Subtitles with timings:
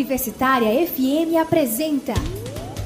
[0.00, 2.14] Universitária FM apresenta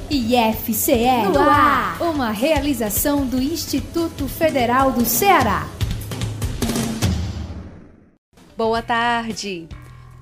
[0.09, 5.65] IFCE no ar, uma realização do Instituto Federal do Ceará.
[8.57, 9.69] Boa tarde.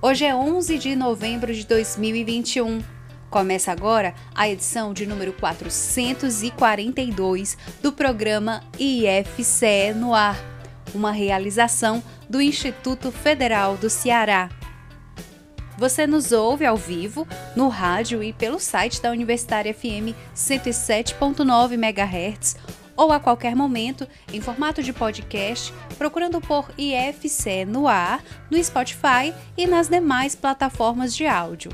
[0.03, 2.83] Hoje é 11 de novembro de 2021.
[3.27, 10.37] Começa agora a edição de número 442 do programa IFCE no ar,
[10.93, 14.47] uma realização do Instituto Federal do Ceará.
[15.83, 22.55] Você nos ouve ao vivo, no rádio e pelo site da Universitária FM 107.9 MHz
[22.95, 29.33] ou a qualquer momento em formato de podcast, procurando por IFC no ar, no Spotify
[29.57, 31.73] e nas demais plataformas de áudio.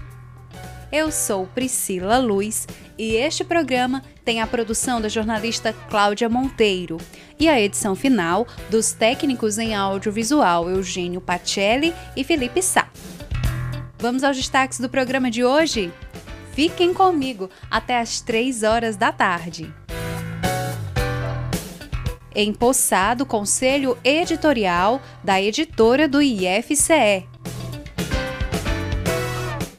[0.92, 6.98] Eu sou Priscila Luz e este programa tem a produção da jornalista Cláudia Monteiro
[7.40, 12.90] e a edição final dos técnicos em audiovisual Eugênio Pacelli e Felipe Sá.
[14.02, 15.92] Vamos aos destaques do programa de hoje?
[16.54, 19.74] Fiquem comigo até às 3 horas da tarde.
[22.34, 27.28] Empossado Conselho Editorial da editora do IFCE.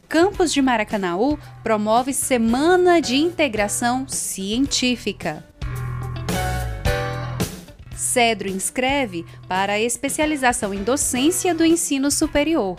[0.07, 5.43] Campus de Maracanaú promove Semana de Integração Científica.
[7.97, 12.77] Cedro inscreve para a especialização em docência do ensino superior.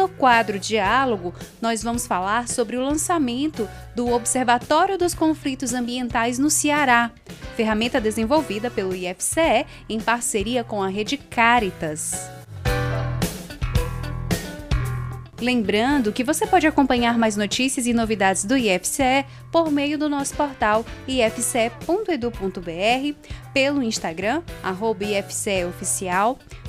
[0.00, 6.48] No quadro Diálogo, nós vamos falar sobre o lançamento do Observatório dos Conflitos Ambientais no
[6.48, 7.10] Ceará,
[7.54, 12.30] ferramenta desenvolvida pelo IFCE em parceria com a Rede Caritas.
[15.38, 20.34] Lembrando que você pode acompanhar mais notícias e novidades do IFCE por meio do nosso
[20.34, 21.90] portal ifce.edu.br,
[23.52, 25.04] pelo Instagram, arroba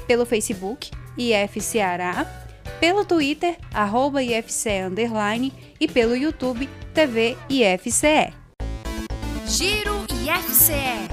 [0.06, 2.51] pelo Facebook, IFCeará
[2.82, 8.34] pelo Twitter, arroba IFCE Underline, e pelo YouTube, TV IFCE.
[9.46, 11.08] Giro IFCE.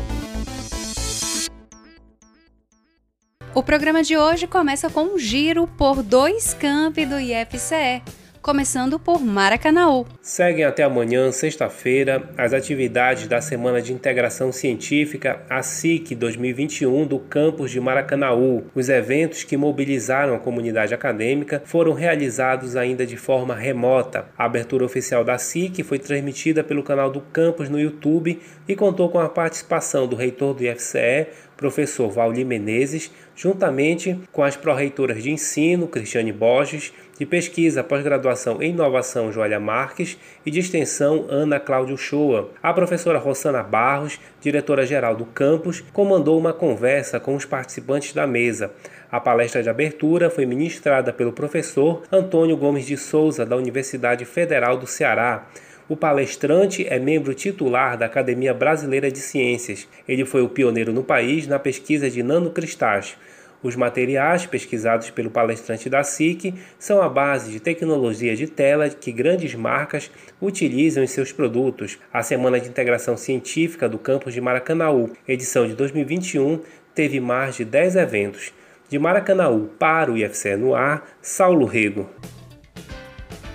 [3.54, 8.02] O programa de hoje começa com um giro por dois campi do IFCE
[8.48, 10.06] começando por Maracanaú.
[10.22, 17.18] Seguem até amanhã, sexta-feira, as atividades da Semana de Integração Científica, a SIC 2021, do
[17.18, 18.64] campus de Maracanaú.
[18.74, 24.24] Os eventos que mobilizaram a comunidade acadêmica foram realizados ainda de forma remota.
[24.38, 29.10] A abertura oficial da SIC foi transmitida pelo canal do campus no YouTube e contou
[29.10, 35.30] com a participação do reitor do IFCE, professor Valdir Menezes, juntamente com as pró-reitoras de
[35.30, 41.98] ensino, Cristiane Borges, de pesquisa, pós-graduação em inovação Joalha Marques e de extensão Ana Cláudio
[41.98, 42.50] Shoa.
[42.62, 48.70] A professora Rosana Barros, diretora-geral do campus, comandou uma conversa com os participantes da mesa.
[49.10, 54.76] A palestra de abertura foi ministrada pelo professor Antônio Gomes de Souza, da Universidade Federal
[54.76, 55.48] do Ceará.
[55.88, 59.88] O palestrante é membro titular da Academia Brasileira de Ciências.
[60.06, 63.16] Ele foi o pioneiro no país na pesquisa de nanocristais.
[63.62, 69.10] Os materiais pesquisados pelo palestrante da SIC são a base de tecnologia de tela que
[69.10, 70.10] grandes marcas
[70.40, 71.98] utilizam em seus produtos.
[72.12, 76.60] A Semana de Integração Científica do campus de Maracanaú, edição de 2021,
[76.94, 78.52] teve mais de 10 eventos.
[78.88, 82.08] De Maracanaú para o IFCE no ar, Saulo Rego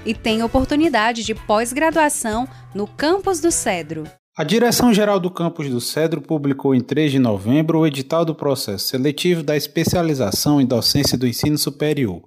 [0.06, 4.04] e tem oportunidade de pós-graduação no Campus do Cedro.
[4.36, 8.88] A Direção-Geral do Campus do Cedro publicou em 3 de novembro o edital do processo
[8.88, 12.24] seletivo da especialização em docência do ensino superior.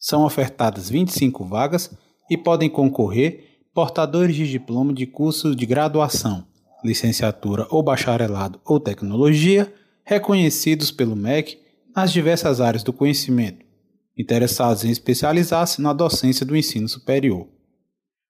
[0.00, 1.94] São ofertadas 25 vagas
[2.30, 6.46] e podem concorrer portadores de diploma de curso de graduação,
[6.82, 9.70] licenciatura ou bacharelado ou tecnologia,
[10.04, 11.58] reconhecidos pelo MEC
[11.94, 13.62] nas diversas áreas do conhecimento,
[14.16, 17.46] interessados em especializar-se na docência do ensino superior.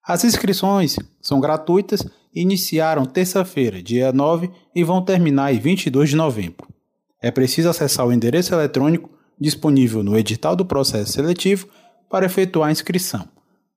[0.07, 6.17] As inscrições são gratuitas e iniciaram terça-feira, dia 9, e vão terminar em 22 de
[6.17, 6.69] novembro.
[7.21, 11.67] É preciso acessar o endereço eletrônico disponível no edital do processo seletivo
[12.09, 13.29] para efetuar a inscrição.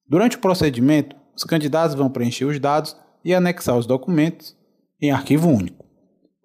[0.07, 2.95] Durante o procedimento, os candidatos vão preencher os dados
[3.25, 4.55] e anexar os documentos
[5.01, 5.83] em arquivo único.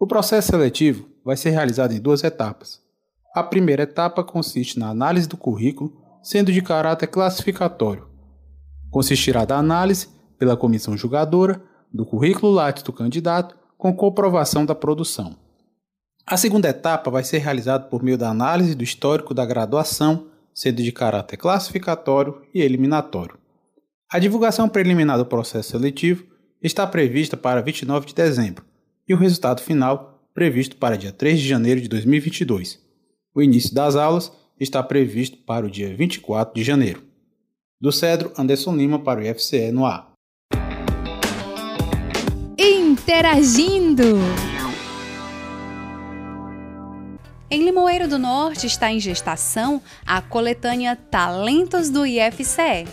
[0.00, 2.80] O processo seletivo vai ser realizado em duas etapas.
[3.34, 8.13] A primeira etapa consiste na análise do currículo, sendo de caráter classificatório.
[8.94, 10.06] Consistirá da análise,
[10.38, 11.60] pela comissão julgadora,
[11.92, 15.34] do currículo Lattes do candidato, com comprovação da produção.
[16.24, 20.80] A segunda etapa vai ser realizada por meio da análise do histórico da graduação, sendo
[20.80, 23.36] de caráter classificatório e eliminatório.
[24.08, 26.24] A divulgação preliminar do processo seletivo
[26.62, 28.64] está prevista para 29 de dezembro
[29.08, 32.78] e o resultado final previsto para dia 3 de janeiro de 2022.
[33.34, 34.30] O início das aulas
[34.60, 37.13] está previsto para o dia 24 de janeiro.
[37.84, 40.10] Do Cedro, Anderson Lima para o IFCE no ar.
[42.58, 44.04] Interagindo!
[47.50, 52.88] Em Limoeiro do Norte está em gestação a coletânea Talentos do IFCE.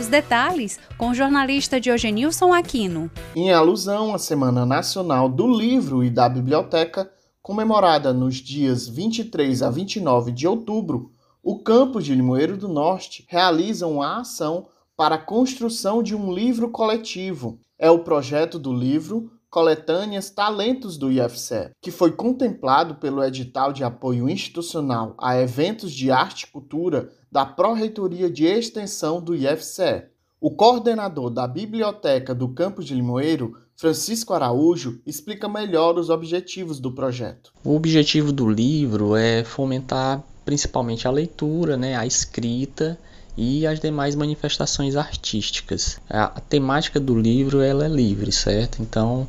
[0.00, 3.10] Os detalhes com o jornalista Diogenilson Aquino.
[3.36, 7.10] Em alusão à Semana Nacional do Livro e da Biblioteca,
[7.42, 13.86] comemorada nos dias 23 a 29 de outubro, o campus de Limoeiro do Norte realiza
[13.86, 14.66] uma ação
[14.96, 17.58] para a construção de um livro coletivo.
[17.78, 23.82] É o projeto do livro Coletâneas Talentos do IFCE, que foi contemplado pelo edital de
[23.82, 30.04] apoio institucional a eventos de arte e cultura da Pró-Reitoria de Extensão do IFCE.
[30.40, 36.94] O coordenador da Biblioteca do Campus de Limoeiro, Francisco Araújo, explica melhor os objetivos do
[36.94, 37.52] projeto.
[37.64, 42.98] O objetivo do livro é fomentar principalmente a leitura, né, a escrita
[43.36, 46.00] e as demais manifestações artísticas.
[46.10, 48.82] A, temática do livro ela é livre, certo?
[48.82, 49.28] Então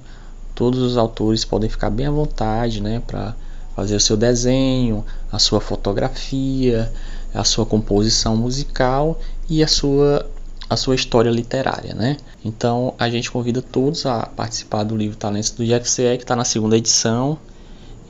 [0.56, 3.36] todos os autores podem ficar bem à vontade, né, para
[3.76, 6.92] fazer o seu desenho, a sua fotografia,
[7.32, 10.28] a sua composição musical e a sua
[10.68, 12.18] a sua história literária, né?
[12.44, 16.46] Então a gente convida todos a participar do livro Talentos do IFCE que está na
[16.46, 17.38] segunda edição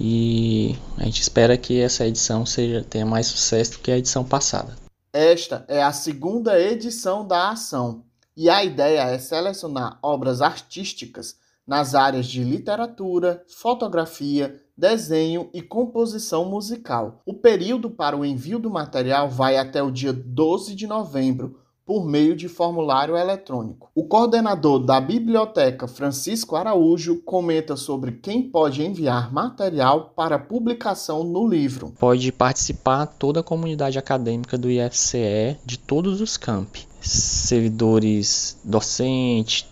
[0.03, 4.24] e a gente espera que essa edição seja tenha mais sucesso do que a edição
[4.24, 4.75] passada.
[5.13, 8.03] Esta é a segunda edição da ação
[8.36, 11.36] e a ideia é selecionar obras artísticas
[11.68, 17.21] nas áreas de literatura, fotografia, desenho e composição musical.
[17.24, 21.61] O período para o envio do material vai até o dia 12 de novembro,
[21.91, 23.91] por meio de formulário eletrônico.
[23.93, 31.45] O coordenador da biblioteca, Francisco Araújo, comenta sobre quem pode enviar material para publicação no
[31.45, 31.93] livro.
[31.99, 39.67] Pode participar toda a comunidade acadêmica do IFCE de todos os campi, servidores docentes,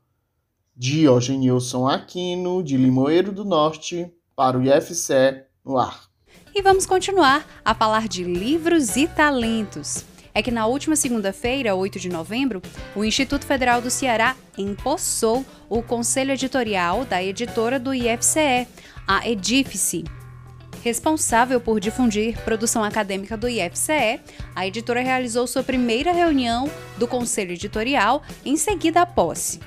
[0.80, 6.04] Diogenilson Aquino, de Limoeiro do Norte, para o IFCE no ar.
[6.54, 10.04] E vamos continuar a falar de livros e talentos.
[10.32, 12.62] É que na última segunda-feira, 8 de novembro,
[12.94, 18.68] o Instituto Federal do Ceará empossou o conselho editorial da editora do IFCE,
[19.04, 20.04] a Edifice.
[20.84, 24.20] Responsável por difundir produção acadêmica do IFCE,
[24.54, 29.58] a editora realizou sua primeira reunião do conselho editorial em seguida à posse.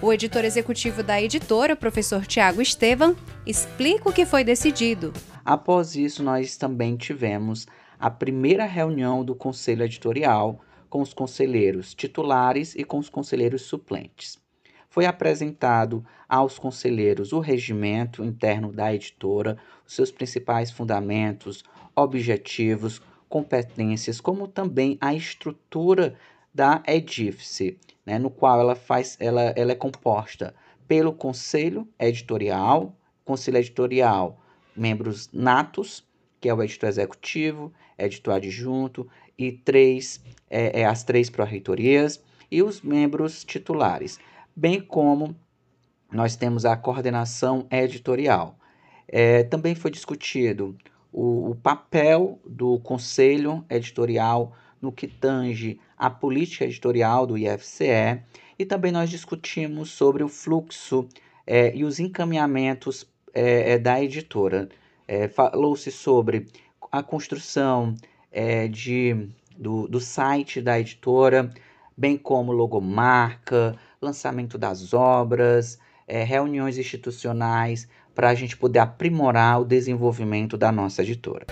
[0.00, 5.12] O editor executivo da editora, professor Tiago Estevam, explica o que foi decidido.
[5.44, 7.66] Após isso, nós também tivemos
[7.98, 14.38] a primeira reunião do conselho editorial com os conselheiros titulares e com os conselheiros suplentes.
[14.88, 21.64] Foi apresentado aos conselheiros o regimento interno da editora, os seus principais fundamentos,
[21.96, 26.14] objetivos, competências, como também a estrutura
[26.52, 30.54] da Edifice, né, no qual ela, faz, ela, ela é composta
[30.86, 34.40] pelo conselho editorial, conselho editorial,
[34.74, 36.06] membros natos,
[36.40, 42.62] que é o editor executivo, editor adjunto, e três, é, é as três pró-reitorias, e
[42.62, 44.18] os membros titulares,
[44.56, 45.36] bem como
[46.10, 48.58] nós temos a coordenação editorial.
[49.06, 50.76] É, também foi discutido
[51.12, 58.22] o, o papel do conselho editorial no que tange a política editorial do IFCE
[58.58, 61.08] e também nós discutimos sobre o fluxo
[61.46, 64.68] é, e os encaminhamentos é, é da editora.
[65.06, 66.46] É, falou-se sobre
[66.92, 67.94] a construção
[68.30, 71.50] é, de, do, do site da editora,
[71.96, 79.64] bem como logomarca, lançamento das obras, é, reuniões institucionais, para a gente poder aprimorar o
[79.64, 81.46] desenvolvimento da nossa editora.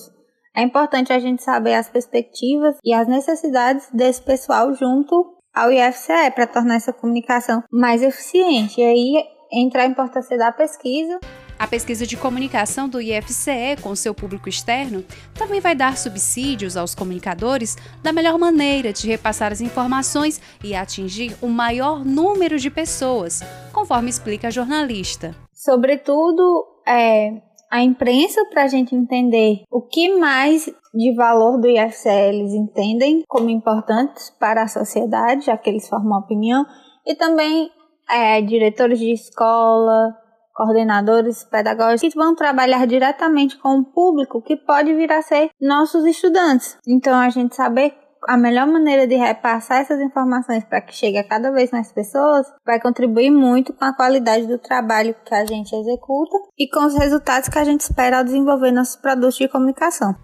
[0.55, 6.31] é importante a gente saber as perspectivas e as necessidades desse pessoal junto ao IFCE
[6.35, 8.81] para tornar essa comunicação mais eficiente.
[8.81, 11.19] E aí entra a importância da pesquisa.
[11.57, 16.93] A pesquisa de comunicação do IFCE com seu público externo também vai dar subsídios aos
[16.93, 23.41] comunicadores da melhor maneira de repassar as informações e atingir o maior número de pessoas,
[23.71, 25.33] conforme explica a jornalista.
[25.53, 32.10] Sobretudo, é, a imprensa para a gente entender o que mais de valor do IFCE
[32.10, 36.66] eles entendem como importantes para a sociedade, já que eles formam opinião,
[37.06, 37.70] e também
[38.10, 40.16] é, diretores de escola,
[40.54, 46.06] coordenadores pedagógicos que vão trabalhar diretamente com o público que pode vir a ser nossos
[46.06, 46.78] estudantes.
[46.88, 47.94] Então a gente saber
[48.28, 52.48] a melhor maneira de repassar essas informações para que chegue a cada vez mais pessoas
[52.66, 56.96] vai contribuir muito com a qualidade do trabalho que a gente executa e com os
[56.96, 60.16] resultados que a gente espera ao desenvolver nossos produtos de comunicação.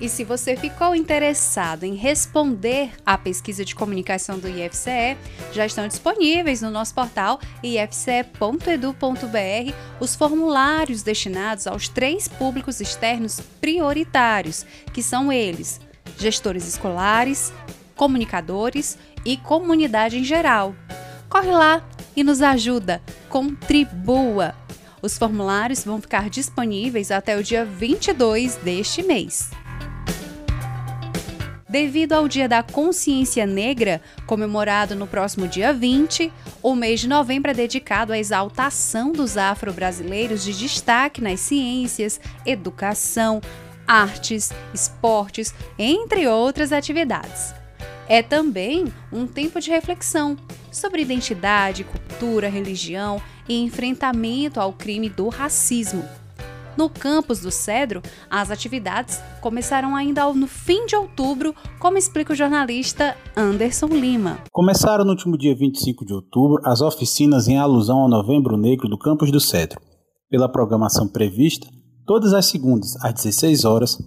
[0.00, 5.16] E se você ficou interessado em responder à pesquisa de comunicação do IFCE,
[5.52, 9.02] já estão disponíveis no nosso portal ifce.edu.br
[9.98, 15.80] os formulários destinados aos três públicos externos prioritários, que são eles:
[16.16, 17.52] gestores escolares,
[17.96, 20.76] comunicadores e comunidade em geral.
[21.28, 24.54] Corre lá e nos ajuda, contribua!
[25.02, 29.50] Os formulários vão ficar disponíveis até o dia 22 deste mês.
[31.68, 36.32] Devido ao Dia da Consciência Negra, comemorado no próximo dia 20,
[36.62, 43.42] o mês de novembro é dedicado à exaltação dos afro-brasileiros de destaque nas ciências, educação,
[43.86, 47.52] artes, esportes, entre outras atividades.
[48.08, 50.38] É também um tempo de reflexão
[50.72, 56.02] sobre identidade, cultura, religião e enfrentamento ao crime do racismo.
[56.78, 62.36] No campus do Cedro, as atividades começaram ainda no fim de outubro, como explica o
[62.36, 64.38] jornalista Anderson Lima.
[64.52, 68.96] Começaram no último dia 25 de outubro as oficinas em alusão ao Novembro Negro do
[68.96, 69.80] campus do Cedro.
[70.30, 71.66] Pela programação prevista,
[72.06, 73.98] todas as segundas às 16 horas,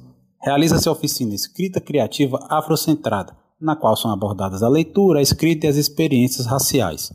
[0.42, 5.70] realiza-se a oficina Escrita Criativa Afrocentrada, na qual são abordadas a leitura, a escrita e
[5.70, 7.12] as experiências raciais.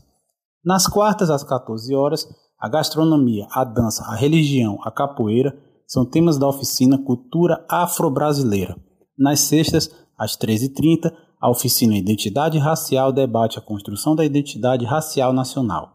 [0.63, 2.27] Nas quartas às 14 horas,
[2.59, 8.75] a gastronomia, a dança, a religião, a capoeira são temas da oficina Cultura Afro-Brasileira.
[9.17, 15.93] Nas sextas, às 13h30, a oficina Identidade Racial debate a construção da identidade racial nacional.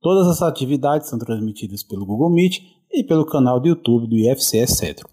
[0.00, 2.60] Todas as atividades são transmitidas pelo Google Meet
[2.92, 5.08] e pelo canal do YouTube do IFCE Cedro.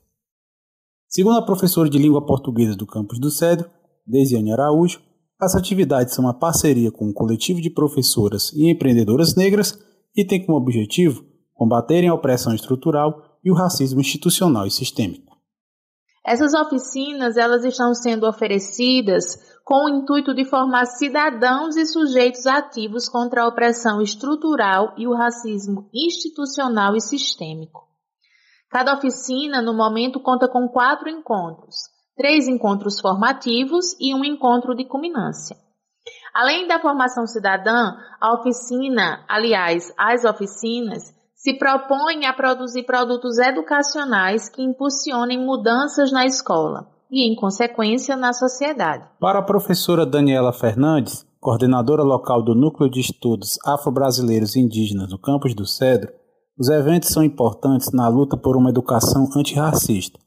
[1.09, 3.69] Segundo a professora de língua portuguesa do campus do Cedro,
[4.05, 5.01] Desiane Araújo,
[5.39, 9.77] as atividades são uma parceria com um coletivo de professoras e empreendedoras negras
[10.15, 15.37] e tem como objetivo combaterem a opressão estrutural e o racismo institucional e sistêmico.
[16.25, 23.09] Essas oficinas elas estão sendo oferecidas com o intuito de formar cidadãos e sujeitos ativos
[23.09, 27.87] contra a opressão estrutural e o racismo institucional e sistêmico.
[28.69, 31.75] Cada oficina, no momento, conta com quatro encontros,
[32.15, 35.55] três encontros formativos e um encontro de culminância.
[36.33, 44.49] Além da formação cidadã, a oficina, aliás, as oficinas, se propõem a produzir produtos educacionais
[44.49, 49.05] que impulsionem mudanças na escola e, em consequência, na sociedade.
[49.19, 55.19] Para a professora Daniela Fernandes, coordenadora local do Núcleo de Estudos Afro-Brasileiros e Indígenas do
[55.19, 56.11] Campus do Cedro,
[56.57, 60.17] os eventos são importantes na luta por uma educação antirracista.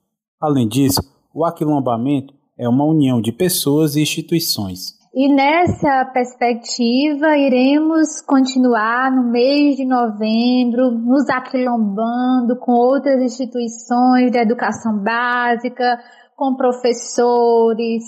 [0.41, 1.01] Além disso,
[1.35, 4.96] o aquilombamento é uma união de pessoas e instituições.
[5.19, 14.37] E nessa perspectiva, iremos continuar no mês de novembro, nos aquilombando com outras instituições de
[14.37, 15.99] educação básica,
[16.37, 18.05] com professores,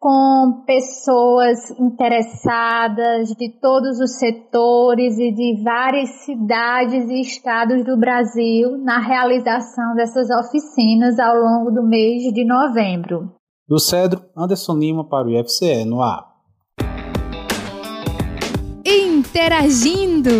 [0.00, 8.78] com pessoas interessadas de todos os setores e de várias cidades e estados do Brasil
[8.78, 13.30] na realização dessas oficinas ao longo do mês de novembro.
[13.68, 16.35] Do Cedro, Anderson Lima para o IFCE no ar.
[19.36, 20.30] Interagindo!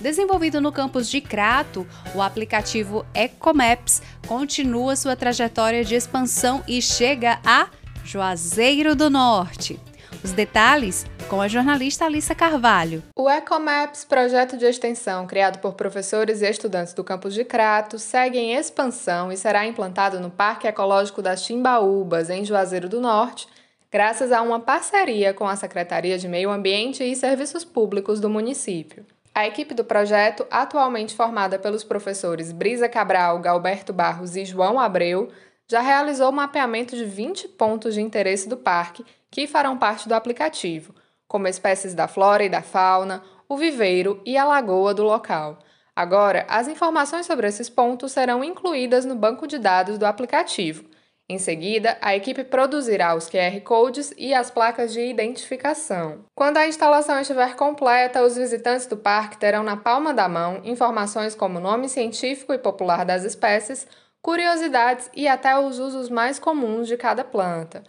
[0.00, 1.86] Desenvolvido no campus de Crato,
[2.16, 7.68] o aplicativo Ecomaps continua sua trajetória de expansão e chega a
[8.04, 9.78] Juazeiro do Norte.
[10.24, 13.04] Os detalhes com a jornalista Alissa Carvalho.
[13.16, 18.36] O Ecomaps, projeto de extensão criado por professores e estudantes do campus de Crato, segue
[18.36, 23.46] em expansão e será implantado no Parque Ecológico das Timbaúbas, em Juazeiro do Norte,
[23.92, 29.04] graças a uma parceria com a Secretaria de Meio Ambiente e Serviços Públicos do município.
[29.34, 35.28] A equipe do projeto, atualmente formada pelos professores Brisa Cabral, Galberto Barros e João Abreu,
[35.68, 40.14] já realizou o mapeamento de 20 pontos de interesse do parque que farão parte do
[40.14, 40.94] aplicativo,
[41.28, 45.58] como espécies da flora e da fauna, o viveiro e a lagoa do local.
[45.94, 50.82] Agora, as informações sobre esses pontos serão incluídas no banco de dados do aplicativo
[51.28, 56.26] em seguida, a equipe produzirá os QR Codes e as placas de identificação.
[56.34, 61.34] Quando a instalação estiver completa, os visitantes do parque terão na palma da mão informações
[61.34, 63.86] como nome científico e popular das espécies,
[64.20, 67.82] curiosidades e até os usos mais comuns de cada planta.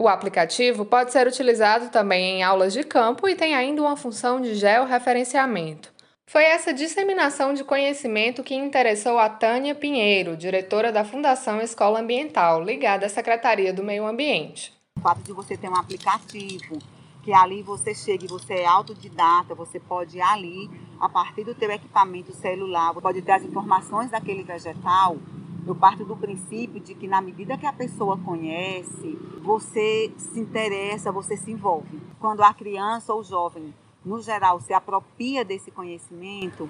[0.00, 4.40] O aplicativo pode ser utilizado também em aulas de campo e tem ainda uma função
[4.40, 5.92] de georreferenciamento.
[6.28, 12.62] Foi essa disseminação de conhecimento que interessou a Tânia Pinheiro, diretora da Fundação Escola Ambiental,
[12.62, 14.74] ligada à Secretaria do Meio Ambiente.
[14.98, 16.78] O fato de você ter um aplicativo,
[17.22, 20.68] que ali você chega e você é autodidata, você pode ir ali,
[21.00, 25.16] a partir do teu equipamento celular, pode ter as informações daquele vegetal,
[25.66, 31.10] eu parto do princípio de que na medida que a pessoa conhece, você se interessa,
[31.10, 31.98] você se envolve.
[32.20, 33.72] Quando a criança ou jovem
[34.08, 36.68] no geral, se apropria desse conhecimento,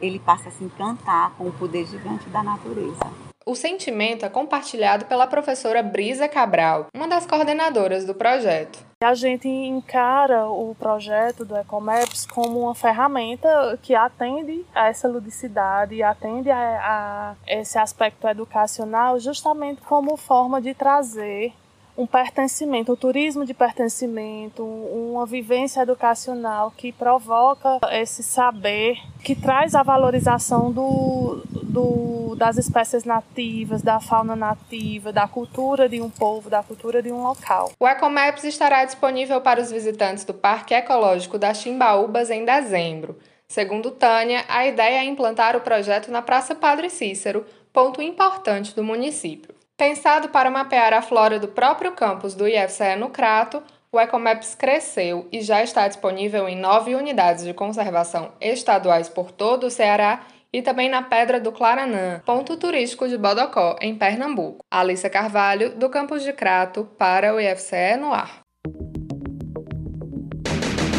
[0.00, 3.28] ele passa a se encantar com o poder gigante da natureza.
[3.44, 8.86] O sentimento é compartilhado pela professora Brisa Cabral, uma das coordenadoras do projeto.
[9.02, 16.02] A gente encara o projeto do Ecomaps como uma ferramenta que atende a essa ludicidade,
[16.02, 21.54] atende a, a esse aspecto educacional, justamente como forma de trazer
[21.98, 29.74] um pertencimento, o turismo de pertencimento, uma vivência educacional que provoca esse saber, que traz
[29.74, 36.48] a valorização do, do, das espécies nativas, da fauna nativa, da cultura de um povo,
[36.48, 37.72] da cultura de um local.
[37.80, 43.18] O Ecomaps estará disponível para os visitantes do Parque Ecológico das Chimbaúbas em dezembro.
[43.48, 48.84] Segundo Tânia, a ideia é implantar o projeto na Praça Padre Cícero, ponto importante do
[48.84, 49.57] município.
[49.78, 53.62] Pensado para mapear a flora do próprio campus do IFCE no Crato,
[53.92, 59.68] o Ecomaps cresceu e já está disponível em nove unidades de conservação estaduais por todo
[59.68, 64.64] o Ceará e também na Pedra do Claranã, ponto turístico de Bodocó, em Pernambuco.
[64.68, 68.40] Alissa Carvalho, do campus de Crato, para o IFCE no ar.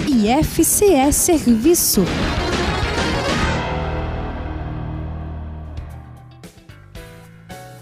[0.07, 2.05] IFCE Serviço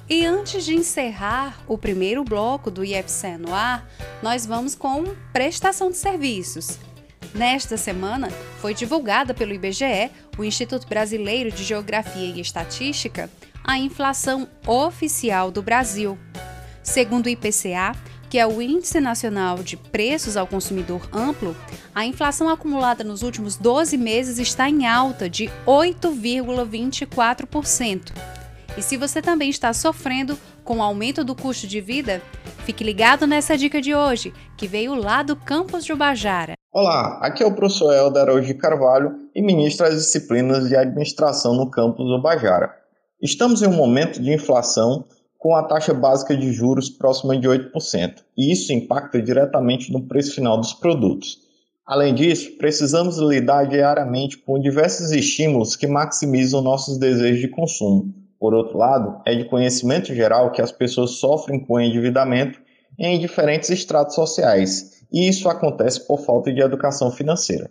[0.09, 3.85] E antes de encerrar o primeiro bloco do IFC no ar,
[4.23, 6.79] nós vamos com prestação de serviços.
[7.35, 8.29] Nesta semana,
[8.61, 13.29] foi divulgada pelo IBGE, o Instituto Brasileiro de Geografia e Estatística,
[13.65, 16.17] a inflação oficial do Brasil.
[16.81, 17.93] Segundo o IPCA,
[18.29, 21.53] que é o Índice Nacional de Preços ao Consumidor Amplo,
[21.93, 28.13] a inflação acumulada nos últimos 12 meses está em alta de 8,24%,
[28.77, 32.21] e se você também está sofrendo com o aumento do custo de vida,
[32.63, 36.53] fique ligado nessa dica de hoje, que veio lá do campus de Ubajara.
[36.71, 41.71] Olá, aqui é o professor Helder de Carvalho e ministro as disciplinas de administração no
[41.71, 42.71] campus Ubajara.
[43.19, 45.05] Estamos em um momento de inflação
[45.39, 50.35] com a taxa básica de juros próxima de 8%, e isso impacta diretamente no preço
[50.35, 51.39] final dos produtos.
[51.83, 58.26] Além disso, precisamos lidar diariamente com diversos estímulos que maximizam nossos desejos de consumo.
[58.39, 62.59] Por outro lado, é de conhecimento geral que as pessoas sofrem com endividamento
[62.99, 67.69] em diferentes estratos sociais, e isso acontece por falta de educação financeira.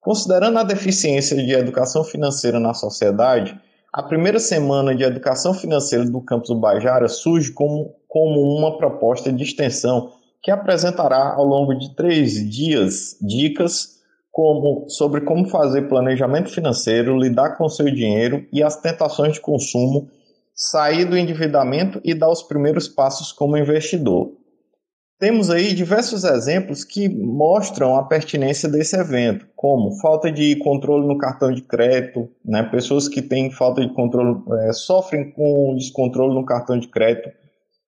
[0.00, 3.58] Considerando a deficiência de educação financeira na sociedade,
[3.92, 9.42] a primeira semana de educação financeira do campus Bajara surge como, como uma proposta de
[9.42, 13.93] extensão que apresentará ao longo de três dias dicas
[14.34, 20.10] como, sobre como fazer planejamento financeiro, lidar com seu dinheiro e as tentações de consumo,
[20.52, 24.32] sair do endividamento e dar os primeiros passos como investidor.
[25.20, 31.16] Temos aí diversos exemplos que mostram a pertinência desse evento, como falta de controle no
[31.16, 32.64] cartão de crédito, né?
[32.64, 37.30] pessoas que têm falta de controle, é, sofrem com descontrole no cartão de crédito,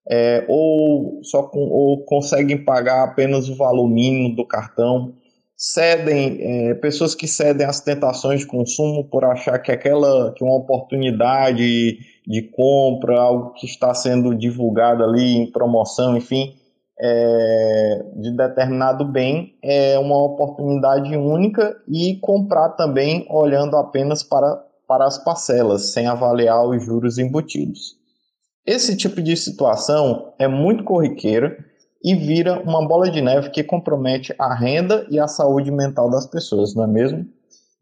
[0.09, 5.13] é, ou, só com, ou conseguem pagar apenas o valor mínimo do cartão,
[5.57, 10.57] cedem, é, pessoas que cedem às tentações de consumo por achar que aquela que uma
[10.57, 16.55] oportunidade de compra, algo que está sendo divulgado ali em promoção, enfim,
[17.01, 25.07] é, de determinado bem é uma oportunidade única e comprar também olhando apenas para, para
[25.07, 27.97] as parcelas, sem avaliar os juros embutidos.
[28.66, 31.57] Esse tipo de situação é muito corriqueira
[32.03, 36.27] e vira uma bola de neve que compromete a renda e a saúde mental das
[36.27, 37.27] pessoas, não é mesmo?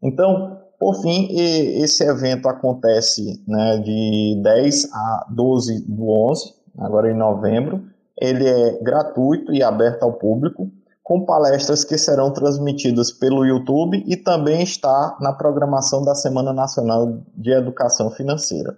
[0.01, 7.15] Então, por fim, esse evento acontece né, de 10 a 12 do 11, agora em
[7.15, 7.83] novembro,
[8.19, 10.69] ele é gratuito e aberto ao público,
[11.03, 17.19] com palestras que serão transmitidas pelo YouTube e também está na programação da Semana Nacional
[17.35, 18.75] de Educação Financeira,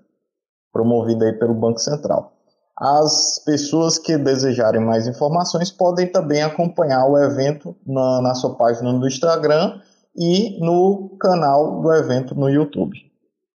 [0.74, 2.37] promovida aí pelo Banco Central.
[2.80, 8.94] As pessoas que desejarem mais informações podem também acompanhar o evento na, na sua página
[8.94, 9.82] do Instagram
[10.16, 12.96] e no canal do evento no YouTube.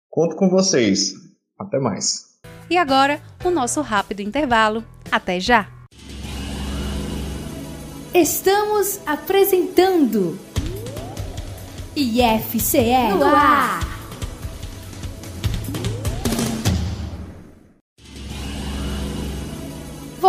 [0.09, 1.13] Conto com vocês.
[1.59, 2.29] Até mais.
[2.69, 4.83] E agora, o nosso rápido intervalo.
[5.11, 5.67] Até já!
[8.13, 10.39] Estamos apresentando
[11.93, 13.98] IFCE no ar.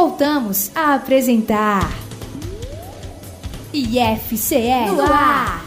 [0.03, 1.83] Voltamos a apresentar
[3.71, 5.63] IFCE no ar.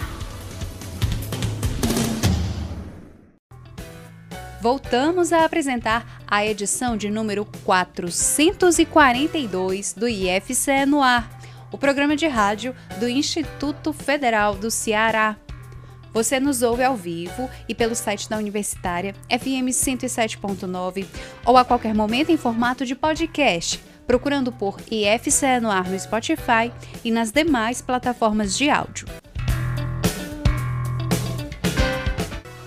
[4.59, 11.29] voltamos a apresentar a edição de número 442 do IFCE no ar,
[11.71, 15.37] o programa de rádio do Instituto Federal do Ceará.
[16.11, 21.05] Você nos ouve ao vivo e pelo site da Universitária FM 107.9
[21.45, 26.71] ou a qualquer momento em formato de podcast, procurando por IFCE no ar no Spotify
[27.03, 29.07] e nas demais plataformas de áudio.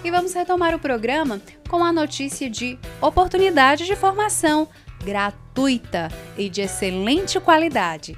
[0.04, 4.68] E vamos retomar o programa com a notícia de oportunidade de formação
[5.04, 8.16] gratuita e de excelente qualidade.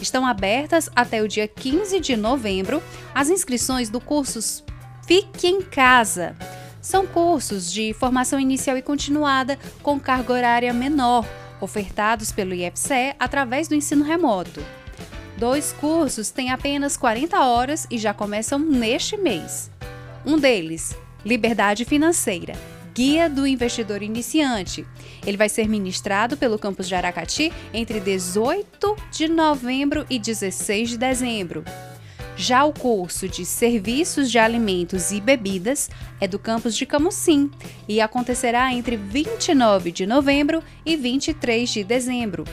[0.00, 2.82] Estão abertas até o dia 15 de novembro
[3.14, 4.64] as inscrições do curso
[5.06, 6.36] Fique em Casa.
[6.80, 11.26] São cursos de formação inicial e continuada com carga horária menor,
[11.64, 14.62] ofertados pelo IFCE através do ensino remoto.
[15.36, 19.70] Dois cursos têm apenas 40 horas e já começam neste mês.
[20.24, 22.54] Um deles, Liberdade Financeira,
[22.94, 24.86] Guia do Investidor Iniciante.
[25.26, 30.98] Ele vai ser ministrado pelo campus de Aracati entre 18 de novembro e 16 de
[30.98, 31.64] dezembro.
[32.36, 35.88] Já o curso de Serviços de Alimentos e Bebidas
[36.20, 37.48] é do campus de Camusim
[37.88, 42.44] e acontecerá entre 29 de novembro e 23 de dezembro.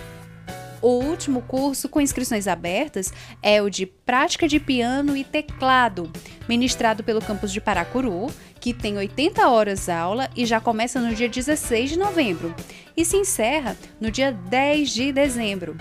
[0.83, 6.11] O último curso com inscrições abertas é o de Prática de Piano e Teclado,
[6.47, 8.27] ministrado pelo campus de Paracuru,
[8.59, 12.53] que tem 80 horas aula e já começa no dia 16 de novembro
[12.95, 15.75] e se encerra no dia 10 de dezembro.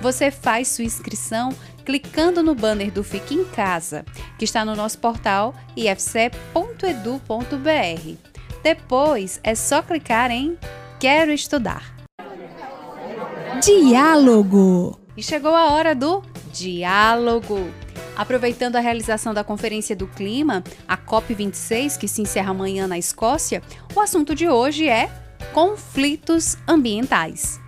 [0.00, 1.52] Você faz sua inscrição
[1.88, 4.04] clicando no banner do Fique em Casa,
[4.38, 6.28] que está no nosso portal ifce.edu.br.
[8.62, 10.58] Depois é só clicar em
[11.00, 11.96] Quero estudar.
[13.62, 15.00] Diálogo.
[15.16, 16.22] E chegou a hora do
[16.52, 17.58] diálogo.
[18.14, 23.62] Aproveitando a realização da Conferência do Clima, a COP26, que se encerra amanhã na Escócia,
[23.96, 25.08] o assunto de hoje é
[25.54, 27.58] conflitos ambientais.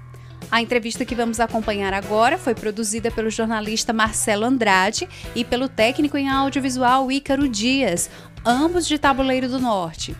[0.50, 6.16] A entrevista que vamos acompanhar agora foi produzida pelo jornalista Marcelo Andrade e pelo técnico
[6.16, 8.10] em audiovisual Ícaro Dias,
[8.44, 10.16] ambos de Tabuleiro do Norte.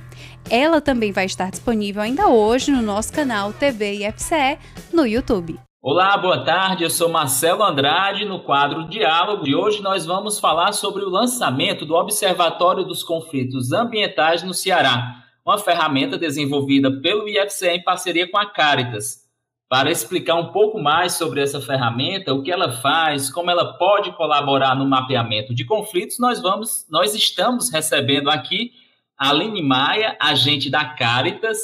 [0.48, 4.56] Ela também vai estar disponível ainda hoje no nosso canal TV IFCE
[4.92, 5.58] no YouTube.
[5.82, 6.84] Olá, boa tarde.
[6.84, 8.24] Eu sou Marcelo Andrade.
[8.24, 13.72] No quadro Diálogo de hoje, nós vamos falar sobre o lançamento do Observatório dos Conflitos
[13.72, 19.29] Ambientais no Ceará, uma ferramenta desenvolvida pelo IFCE em parceria com a Caritas.
[19.70, 24.10] Para explicar um pouco mais sobre essa ferramenta, o que ela faz, como ela pode
[24.16, 28.72] colaborar no mapeamento de conflitos, nós vamos, nós estamos recebendo aqui
[29.16, 31.56] a Aline Maia, agente da Caritas,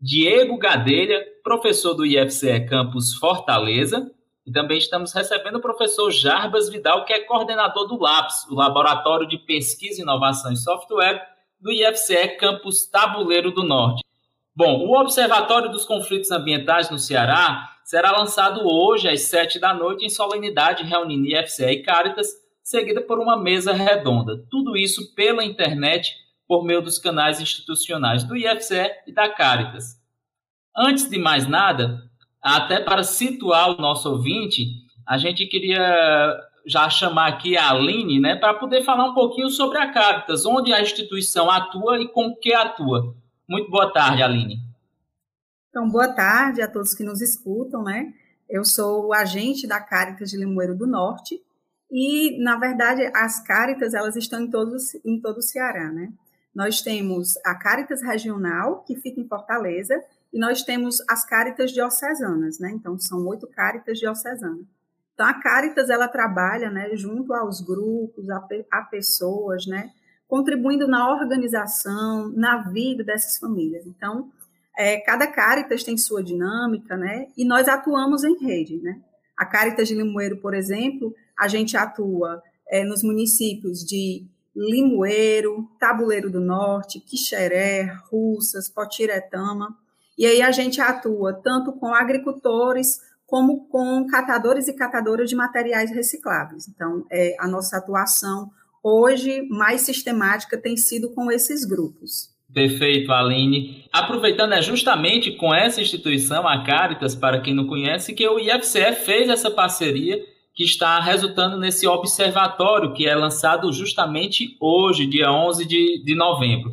[0.00, 4.10] Diego Gadelha, professor do IFCE Campus Fortaleza,
[4.46, 9.28] e também estamos recebendo o professor Jarbas Vidal, que é coordenador do LAPS, o Laboratório
[9.28, 11.22] de Pesquisa, Inovação e Software
[11.60, 14.02] do IFCE Campus Tabuleiro do Norte.
[14.60, 20.04] Bom, o Observatório dos Conflitos Ambientais no Ceará será lançado hoje às sete da noite
[20.04, 22.28] em solenidade reunindo IFCE e Caritas,
[22.62, 24.44] seguida por uma mesa redonda.
[24.50, 26.14] Tudo isso pela internet
[26.46, 29.98] por meio dos canais institucionais do IFCE e da Caritas.
[30.76, 32.02] Antes de mais nada,
[32.42, 34.74] até para situar o nosso ouvinte,
[35.08, 39.78] a gente queria já chamar aqui a Aline, né, para poder falar um pouquinho sobre
[39.78, 43.18] a Caritas, onde a instituição atua e com que atua.
[43.50, 44.60] Muito boa tarde, Aline.
[45.68, 48.14] Então, boa tarde a todos que nos escutam, né?
[48.48, 51.42] Eu sou o agente da Caritas de Limoeiro do Norte
[51.90, 56.12] e, na verdade, as Caritas, elas estão em todo, em todo o Ceará, né?
[56.54, 60.00] Nós temos a Caritas Regional, que fica em Fortaleza,
[60.32, 62.70] e nós temos as Caritas Diocesanas, né?
[62.70, 64.64] Então, são oito Caritas Diocesanas.
[65.12, 69.90] Então, a Caritas, ela trabalha, né, junto aos grupos, a, a pessoas, né,
[70.30, 73.84] contribuindo na organização, na vida dessas famílias.
[73.84, 74.30] Então,
[74.78, 79.00] é, cada Caritas tem sua dinâmica, né, e nós atuamos em rede, né.
[79.36, 86.30] A Caritas de Limoeiro, por exemplo, a gente atua é, nos municípios de Limoeiro, Tabuleiro
[86.30, 89.76] do Norte, Quixeré, Russas, Potiretama.
[90.18, 95.90] E aí a gente atua tanto com agricultores como com catadores e catadoras de materiais
[95.90, 96.68] recicláveis.
[96.68, 98.50] Então, é, a nossa atuação
[98.82, 102.30] hoje mais sistemática tem sido com esses grupos.
[102.52, 103.84] Perfeito, Aline.
[103.92, 108.92] Aproveitando é justamente com essa instituição, a Caritas, para quem não conhece, que o IFCE
[108.92, 110.20] fez essa parceria
[110.52, 116.72] que está resultando nesse observatório que é lançado justamente hoje, dia 11 de, de novembro.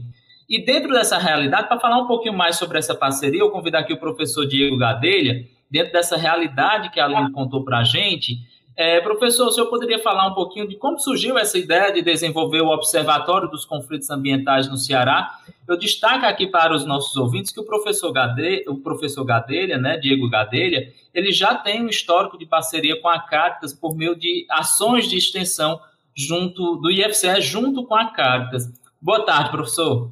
[0.50, 3.94] E dentro dessa realidade, para falar um pouquinho mais sobre essa parceria, eu convido aqui
[3.94, 8.38] o professor Diego Gadelha, dentro dessa realidade que a Aline contou para a gente,
[8.78, 12.62] é, professor, o senhor poderia falar um pouquinho de como surgiu essa ideia de desenvolver
[12.62, 15.40] o Observatório dos Conflitos Ambientais no Ceará?
[15.68, 19.98] Eu destaco aqui para os nossos ouvintes que o professor Gadelha, o professor Gadelha, né,
[19.98, 24.46] Diego Gadelha, ele já tem um histórico de parceria com a Caritas por meio de
[24.48, 25.82] ações de extensão
[26.16, 28.72] junto do IFCE junto com a Caritas.
[29.02, 30.12] Boa tarde, professor.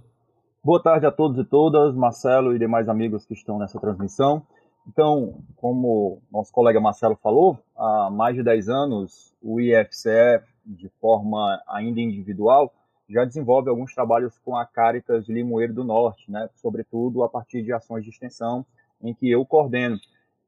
[0.63, 4.41] Boa tarde a todos e todas, Marcelo e demais amigos que estão nessa transmissão.
[4.87, 11.61] Então, como nosso colega Marcelo falou, há mais de 10 anos o IFCE, de forma
[11.67, 12.73] ainda individual,
[13.07, 16.49] já desenvolve alguns trabalhos com a Caritas de Limoeiro do Norte, né?
[16.55, 18.65] sobretudo a partir de ações de extensão
[19.01, 19.97] em que eu coordeno.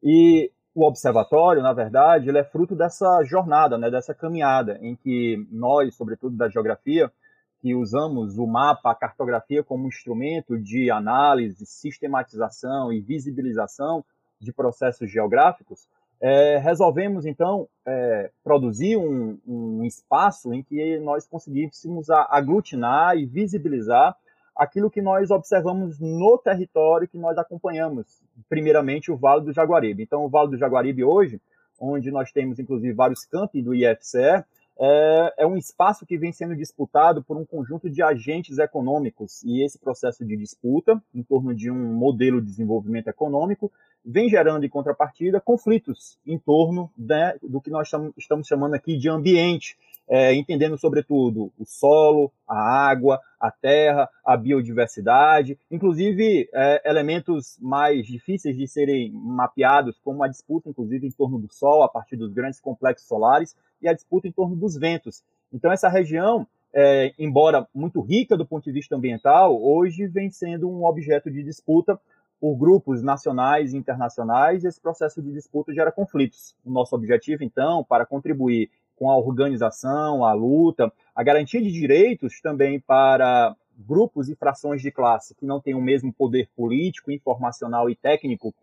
[0.01, 3.91] E o observatório, na verdade, ele é fruto dessa jornada, né?
[3.91, 7.11] dessa caminhada, em que nós, sobretudo da geografia,
[7.59, 14.03] que usamos o mapa, a cartografia como instrumento de análise, sistematização e visibilização
[14.39, 15.87] de processos geográficos,
[16.19, 24.15] é, resolvemos então é, produzir um, um, espaço em que nós conseguíssemos aglutinar e visibilizar
[24.55, 30.01] aquilo que nós observamos no território que nós acompanhamos, primeiramente o Vale do Jaguaribe.
[30.01, 31.39] Então, o Vale do Jaguaribe hoje,
[31.79, 34.43] onde nós temos inclusive vários campi do IFCE,
[34.79, 39.43] é, é, um espaço que vem sendo disputado por um conjunto de agentes econômicos.
[39.43, 43.71] E esse processo de disputa em torno de um modelo de desenvolvimento econômico
[44.05, 49.09] vem gerando em contrapartida conflitos em torno né, do que nós estamos chamando aqui de
[49.09, 49.77] ambiente,
[50.09, 58.05] é, entendendo sobretudo o solo, a água, a terra, a biodiversidade, inclusive é, elementos mais
[58.07, 62.33] difíceis de serem mapeados, como a disputa, inclusive, em torno do Sol, a partir dos
[62.33, 65.23] grandes complexos solares, e a disputa em torno dos ventos.
[65.53, 70.69] Então, essa região, é, embora muito rica do ponto de vista ambiental, hoje vem sendo
[70.69, 71.99] um objeto de disputa
[72.39, 76.55] por grupos nacionais e internacionais, e esse processo de disputa gera conflitos.
[76.65, 82.41] O nosso objetivo, então, para contribuir com a organização, a luta, a garantia de direitos
[82.41, 87.89] também para grupos e frações de classe que não têm o mesmo poder político, informacional
[87.89, 88.53] e técnico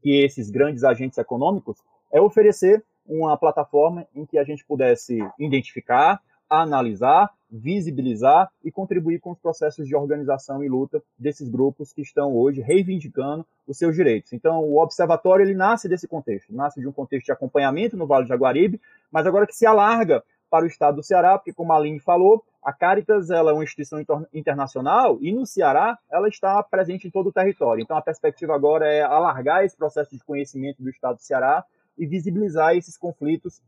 [0.00, 1.78] que esses grandes agentes econômicos,
[2.12, 9.30] é oferecer uma plataforma em que a gente pudesse identificar, analisar, visibilizar e contribuir com
[9.30, 14.32] os processos de organização e luta desses grupos que estão hoje reivindicando os seus direitos.
[14.32, 18.24] Então, o observatório ele nasce desse contexto, nasce de um contexto de acompanhamento no Vale
[18.24, 21.76] do Jaguaribe, mas agora que se alarga para o estado do Ceará, porque como a
[21.76, 27.06] Aline falou, a Caritas ela é uma instituição internacional e no Ceará ela está presente
[27.06, 27.82] em todo o território.
[27.82, 31.64] Então a perspectiva agora é alargar esse processo de conhecimento do estado do Ceará
[31.98, 33.60] e visibilizar esses conflitos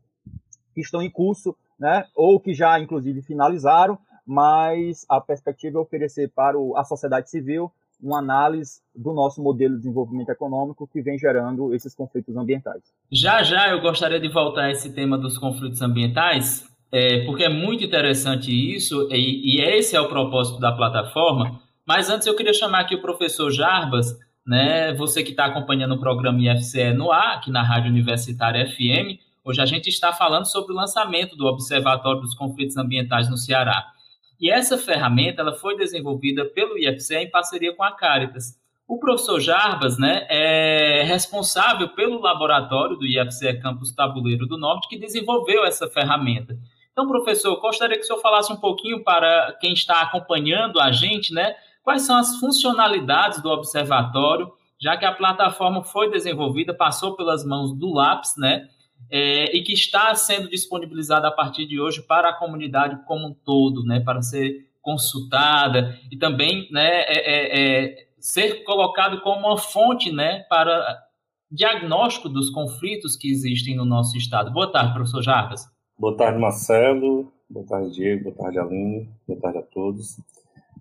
[0.73, 6.29] que estão em curso, né, ou que já inclusive finalizaram, mas a perspectiva é oferecer
[6.35, 11.73] para a sociedade civil uma análise do nosso modelo de desenvolvimento econômico que vem gerando
[11.73, 12.83] esses conflitos ambientais.
[13.11, 17.49] Já já eu gostaria de voltar a esse tema dos conflitos ambientais, é, porque é
[17.49, 21.59] muito interessante isso, e, e, esse é o propósito da plataforma.
[21.85, 25.99] Mas antes eu queria chamar aqui o professor Jarbas, né, você que está acompanhando o
[25.99, 29.19] programa IFCE no ar, aqui na Rádio Universitária FM.
[29.47, 33.93] Hoje a gente está falando sobre o lançamento do Observatório dos Conflitos Ambientais no Ceará.
[34.41, 38.59] E essa ferramenta ela foi desenvolvida pelo IFCE em parceria com a Caritas.
[38.85, 44.99] O professor Jarbas né, é responsável pelo laboratório do IFCE Campus Tabuleiro do Norte que
[44.99, 46.53] desenvolveu essa ferramenta.
[46.91, 51.33] Então, professor, gostaria que o senhor falasse um pouquinho para quem está acompanhando a gente,
[51.33, 51.55] né?
[51.81, 57.73] Quais são as funcionalidades do observatório, já que a plataforma foi desenvolvida, passou pelas mãos
[57.73, 58.67] do LAPS, né?
[59.09, 63.33] É, e que está sendo disponibilizada a partir de hoje para a comunidade como um
[63.33, 63.99] todo, né?
[64.01, 67.01] Para ser consultada e também, né?
[67.03, 70.39] É, é, é ser colocado como uma fonte, né?
[70.49, 71.03] Para
[71.49, 74.51] diagnóstico dos conflitos que existem no nosso estado.
[74.51, 75.65] Boa tarde, professor Jarbas.
[75.97, 77.31] Boa tarde, Marcelo.
[77.49, 78.25] Boa tarde, Diego.
[78.25, 79.09] Boa tarde, Aline.
[79.27, 80.19] Boa tarde a todos.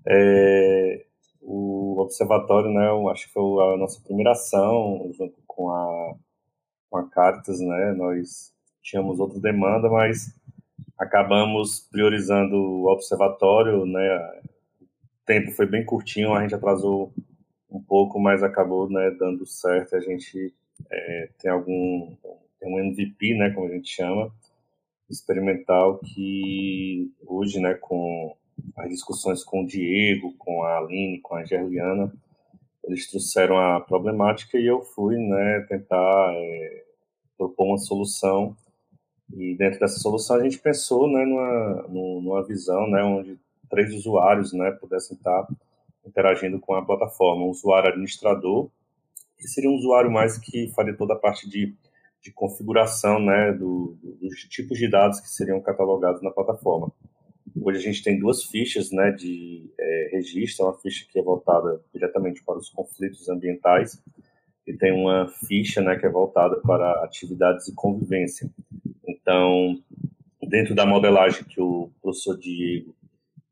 [0.09, 1.05] É,
[1.41, 6.15] o observatório, né, acho que foi a nossa primeira ação junto com a,
[6.97, 10.35] a Caritas, né, nós tínhamos outra demanda, mas
[10.99, 17.13] acabamos priorizando o observatório, né, o tempo foi bem curtinho, a gente atrasou
[17.71, 20.55] um pouco, mas acabou, né, dando certo, a gente
[20.91, 22.15] é, tem algum,
[22.61, 24.33] tem um MVP, né, como a gente chama,
[25.09, 28.35] experimental que hoje, né, com
[28.77, 32.13] as discussões com o Diego, com a Aline, com a Gerliana,
[32.85, 36.85] eles trouxeram a problemática e eu fui, né, tentar é,
[37.37, 38.57] propor uma solução
[39.33, 44.53] e dentro dessa solução a gente pensou, né, numa, numa visão, né, onde três usuários,
[44.53, 45.47] né, pudessem estar
[46.07, 48.69] interagindo com a plataforma, um usuário administrador,
[49.37, 51.75] que seria um usuário mais que faria toda a parte de
[52.27, 56.91] de configuração né, do, dos tipos de dados que seriam catalogados na plataforma.
[57.63, 61.81] Hoje a gente tem duas fichas né, de é, registro, uma ficha que é voltada
[61.95, 64.03] diretamente para os conflitos ambientais
[64.67, 68.51] e tem uma ficha né, que é voltada para atividades de convivência.
[69.07, 69.79] Então,
[70.43, 72.95] dentro da modelagem que o professor Diego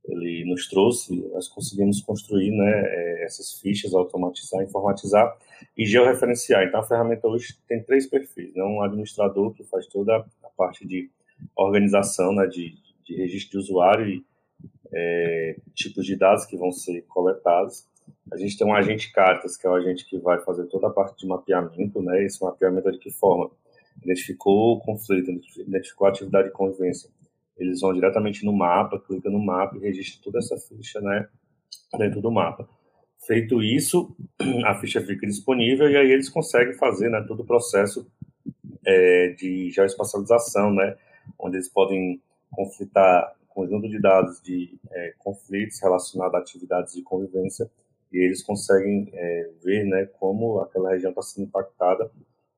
[0.07, 5.35] ele nos trouxe, nós conseguimos construir né, é, essas fichas, automatizar, informatizar
[5.77, 6.64] e georreferenciar.
[6.64, 8.55] Então, a ferramenta hoje tem três perfis.
[8.55, 8.62] Né?
[8.62, 11.11] Um administrador que faz toda a parte de
[11.57, 12.74] organização, né, de,
[13.05, 14.24] de registro de usuário e
[14.92, 17.87] é, tipos de dados que vão ser coletados.
[18.35, 20.90] A gente tem um agente cartas, que é o agente que vai fazer toda a
[20.90, 22.03] parte de mapeamento.
[22.03, 22.25] Né?
[22.25, 23.51] Esse mapeamento é de que forma?
[24.03, 27.09] Identificou o conflito, identificou a atividade de convivência
[27.57, 31.29] eles vão diretamente no mapa, clica no mapa e registra toda essa ficha né,
[31.97, 32.68] dentro do mapa.
[33.27, 34.14] Feito isso,
[34.66, 38.07] a ficha fica disponível e aí eles conseguem fazer né, todo o processo
[38.85, 40.97] é, de geoespacialização, né,
[41.38, 42.20] onde eles podem
[42.51, 47.70] conflitar conjunto de dados de é, conflitos relacionados a atividades de convivência
[48.14, 52.09] e eles conseguem é, ver né, como aquela região está sendo impactada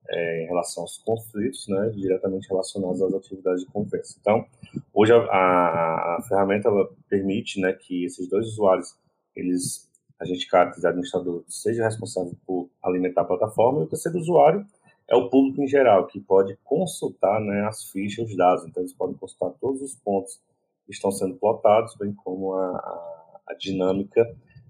[0.06, 4.18] é, em relação aos conflitos, né, diretamente relacionados às atividades de conversa.
[4.20, 4.44] Então,
[4.92, 6.68] hoje a, a, a ferramenta
[7.08, 8.94] permite, né, que esses dois usuários,
[9.34, 9.90] eles,
[10.20, 14.62] agente cartas e administrador, sejam responsáveis por alimentar a plataforma, e o terceiro usuário
[15.08, 18.66] é o público em geral, que pode consultar, né, as fichas, os dados.
[18.66, 20.38] Então, eles podem consultar todos os pontos
[20.84, 24.22] que estão sendo plotados, bem como a, a, a dinâmica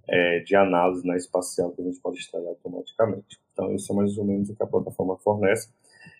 [0.09, 3.39] é, de análise né, espacial que a gente pode extrair automaticamente.
[3.53, 5.73] Então, isso é mais ou menos o que a plataforma fornece.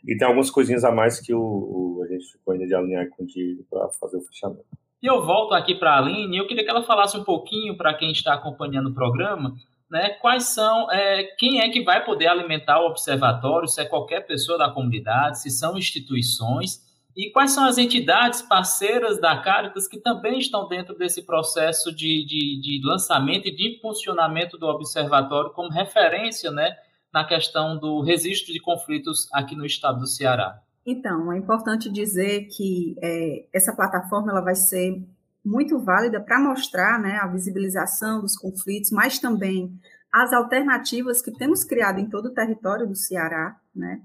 [0.05, 3.09] E tem algumas coisinhas a mais que o, o a gente ficou ainda de alinhar
[3.11, 4.65] com o Diego para fazer o fechamento.
[5.03, 7.95] E eu volto aqui para a Aline, eu queria que ela falasse um pouquinho para
[7.95, 9.55] quem está acompanhando o programa,
[9.91, 14.27] né, quais são, é, quem é que vai poder alimentar o observatório, se é qualquer
[14.27, 16.86] pessoa da comunidade, se são instituições,
[17.17, 22.25] e quais são as entidades parceiras da Caritas que também estão dentro desse processo de,
[22.27, 26.77] de, de lançamento e de funcionamento do observatório como referência né,
[27.11, 30.61] na questão do registro de conflitos aqui no estado do Ceará?
[30.85, 35.03] Então, é importante dizer que é, essa plataforma ela vai ser
[35.43, 39.73] muito válida para mostrar né, a visibilização dos conflitos, mas também
[40.13, 44.03] as alternativas que temos criado em todo o território do Ceará, né?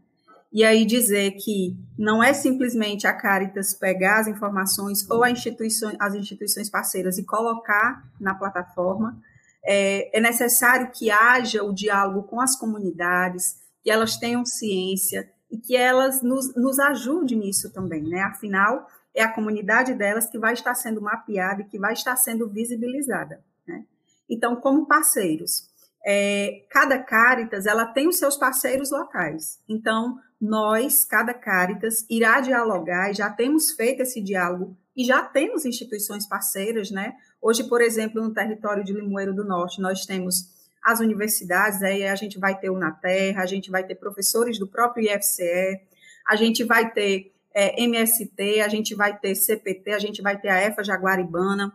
[0.51, 6.13] E aí dizer que não é simplesmente a Caritas pegar as informações ou instituição, as
[6.13, 9.17] instituições parceiras e colocar na plataforma,
[9.63, 15.57] é, é necessário que haja o diálogo com as comunidades, que elas tenham ciência e
[15.57, 18.21] que elas nos, nos ajudem nisso também, né?
[18.21, 22.49] Afinal, é a comunidade delas que vai estar sendo mapeada e que vai estar sendo
[22.49, 23.85] visibilizada, né?
[24.29, 25.70] Então, como parceiros,
[26.05, 29.59] é, cada Caritas ela tem os seus parceiros locais.
[29.67, 35.65] Então, nós, cada Caritas, irá dialogar, e já temos feito esse diálogo, e já temos
[35.65, 37.13] instituições parceiras, né?
[37.41, 40.49] Hoje, por exemplo, no território de Limoeiro do Norte, nós temos
[40.83, 44.57] as universidades, aí a gente vai ter o Na Terra, a gente vai ter professores
[44.57, 45.79] do próprio IFCE,
[46.27, 50.49] a gente vai ter é, MST, a gente vai ter CPT, a gente vai ter
[50.49, 51.71] a EFA Jaguaribana,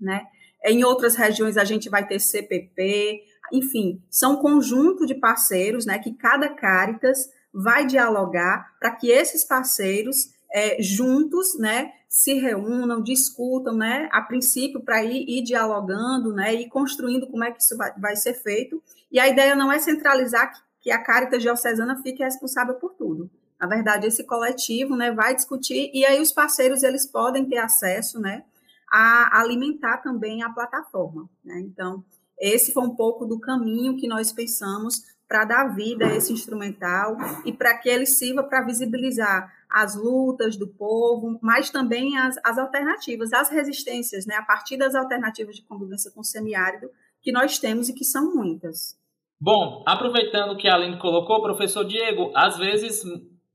[0.00, 0.26] né?
[0.64, 3.22] Em outras regiões a gente vai ter CPP,
[3.52, 9.44] enfim, são um conjunto de parceiros, né, que cada Caritas vai dialogar para que esses
[9.44, 16.54] parceiros é, juntos, né, se reúnam, discutam, né, a princípio para ir, ir, dialogando, né,
[16.54, 18.82] e construindo como é que isso vai, vai ser feito.
[19.10, 23.30] E a ideia não é centralizar que, que a Caritas Diocesana fique responsável por tudo.
[23.60, 28.20] Na verdade, esse coletivo, né, vai discutir e aí os parceiros eles podem ter acesso,
[28.20, 28.44] né,
[28.90, 31.60] a alimentar também a plataforma, né?
[31.60, 32.02] Então,
[32.40, 37.16] esse foi um pouco do caminho que nós pensamos para dar vida a esse instrumental
[37.44, 42.56] e para que ele sirva para visibilizar as lutas do povo, mas também as, as
[42.56, 46.88] alternativas, as resistências, né, a partir das alternativas de convivência com o semiárido
[47.20, 48.96] que nós temos e que são muitas.
[49.38, 53.04] Bom, aproveitando que a Aline colocou, professor Diego, às vezes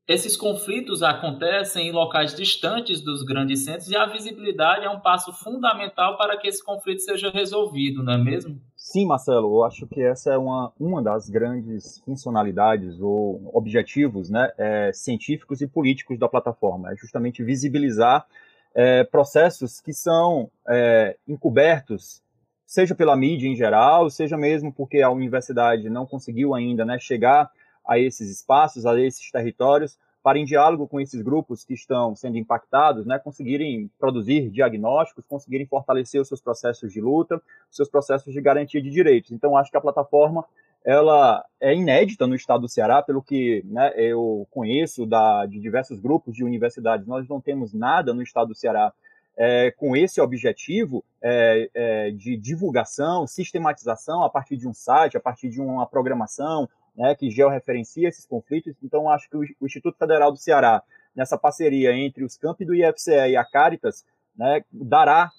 [0.08, 5.34] esses conflitos acontecem em locais distantes dos grandes centros e a visibilidade é um passo
[5.34, 8.62] fundamental para que esse conflito seja resolvido, não é mesmo?
[8.86, 14.52] Sim, Marcelo, eu acho que essa é uma, uma das grandes funcionalidades ou objetivos né,
[14.58, 18.28] é, científicos e políticos da plataforma, é justamente visibilizar
[18.76, 22.22] é, processos que são é, encobertos,
[22.66, 27.50] seja pela mídia em geral, seja mesmo porque a universidade não conseguiu ainda né, chegar
[27.88, 32.38] a esses espaços, a esses territórios, para, em diálogo com esses grupos que estão sendo
[32.38, 38.34] impactados, né, conseguirem produzir diagnósticos, conseguirem fortalecer os seus processos de luta, os seus processos
[38.34, 39.32] de garantia de direitos.
[39.32, 40.46] Então, acho que a plataforma
[40.86, 46.00] ela é inédita no estado do Ceará, pelo que né, eu conheço da, de diversos
[46.00, 47.06] grupos de universidades.
[47.06, 48.94] Nós não temos nada no estado do Ceará
[49.36, 55.20] é, com esse objetivo é, é, de divulgação, sistematização a partir de um site, a
[55.20, 58.76] partir de uma programação, né, que georreferencia esses conflitos.
[58.84, 60.84] Então, acho que o Instituto Federal do Ceará,
[61.16, 65.32] nessa parceria entre os campi do IFCE e a Caritas, né, dará,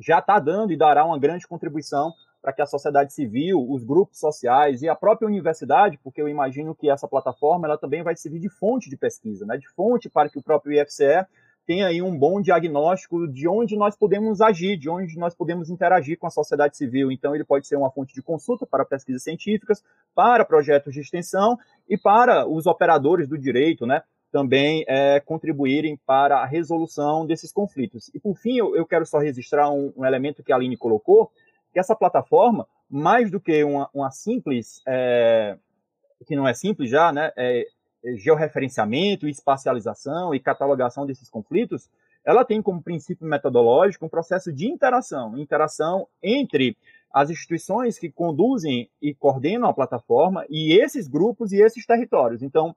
[0.00, 4.18] já está dando e dará uma grande contribuição para que a sociedade civil, os grupos
[4.18, 8.40] sociais e a própria universidade, porque eu imagino que essa plataforma ela também vai servir
[8.40, 11.24] de fonte de pesquisa, né, de fonte para que o próprio IFCE
[11.72, 16.18] tem aí um bom diagnóstico de onde nós podemos agir, de onde nós podemos interagir
[16.18, 17.10] com a sociedade civil.
[17.10, 19.82] Então, ele pode ser uma fonte de consulta para pesquisas científicas,
[20.14, 21.58] para projetos de extensão
[21.88, 24.02] e para os operadores do direito, né?
[24.30, 28.10] Também é, contribuírem para a resolução desses conflitos.
[28.14, 31.32] E, por fim, eu, eu quero só registrar um, um, elemento que a Aline colocou,
[31.72, 35.56] que essa plataforma, mais do que uma, uma simples, é,
[36.26, 37.32] que não é simples já, né?
[37.34, 37.66] É,
[38.16, 41.88] georreferenciamento, espacialização e catalogação desses conflitos,
[42.24, 46.76] ela tem como princípio metodológico um processo de interação, interação entre
[47.12, 52.42] as instituições que conduzem e coordenam a plataforma e esses grupos e esses territórios.
[52.42, 52.74] Então,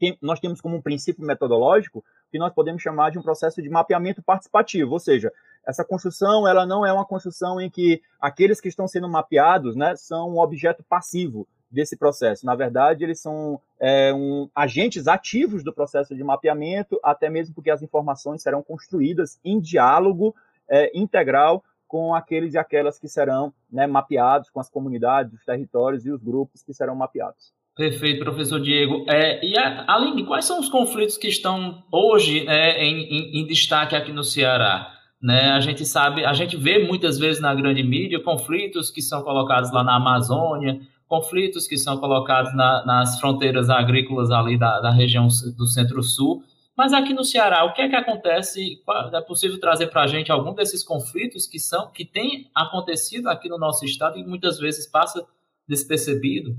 [0.00, 3.68] tem, nós temos como um princípio metodológico que nós podemos chamar de um processo de
[3.68, 5.30] mapeamento participativo, ou seja,
[5.64, 9.94] essa construção ela não é uma construção em que aqueles que estão sendo mapeados né,
[9.94, 12.44] são um objeto passivo, desse processo.
[12.44, 17.70] Na verdade, eles são é, um, agentes ativos do processo de mapeamento, até mesmo porque
[17.70, 20.34] as informações serão construídas em diálogo
[20.68, 26.06] é, integral com aqueles e aquelas que serão né, mapeados, com as comunidades, os territórios
[26.06, 27.52] e os grupos que serão mapeados.
[27.76, 29.04] Perfeito, professor Diego.
[29.08, 33.46] É, e a, Aline, quais são os conflitos que estão hoje é, em, em, em
[33.46, 34.90] destaque aqui no Ceará?
[35.22, 39.22] Né, a gente sabe, a gente vê muitas vezes na grande mídia conflitos que são
[39.22, 40.80] colocados lá na Amazônia,
[41.12, 46.42] conflitos que são colocados na, nas fronteiras agrícolas ali da, da região do Centro-Sul.
[46.74, 48.82] Mas aqui no Ceará, o que é que acontece?
[49.12, 53.46] É possível trazer para a gente algum desses conflitos que são que têm acontecido aqui
[53.46, 55.22] no nosso estado e muitas vezes passa
[55.68, 56.56] despercebido?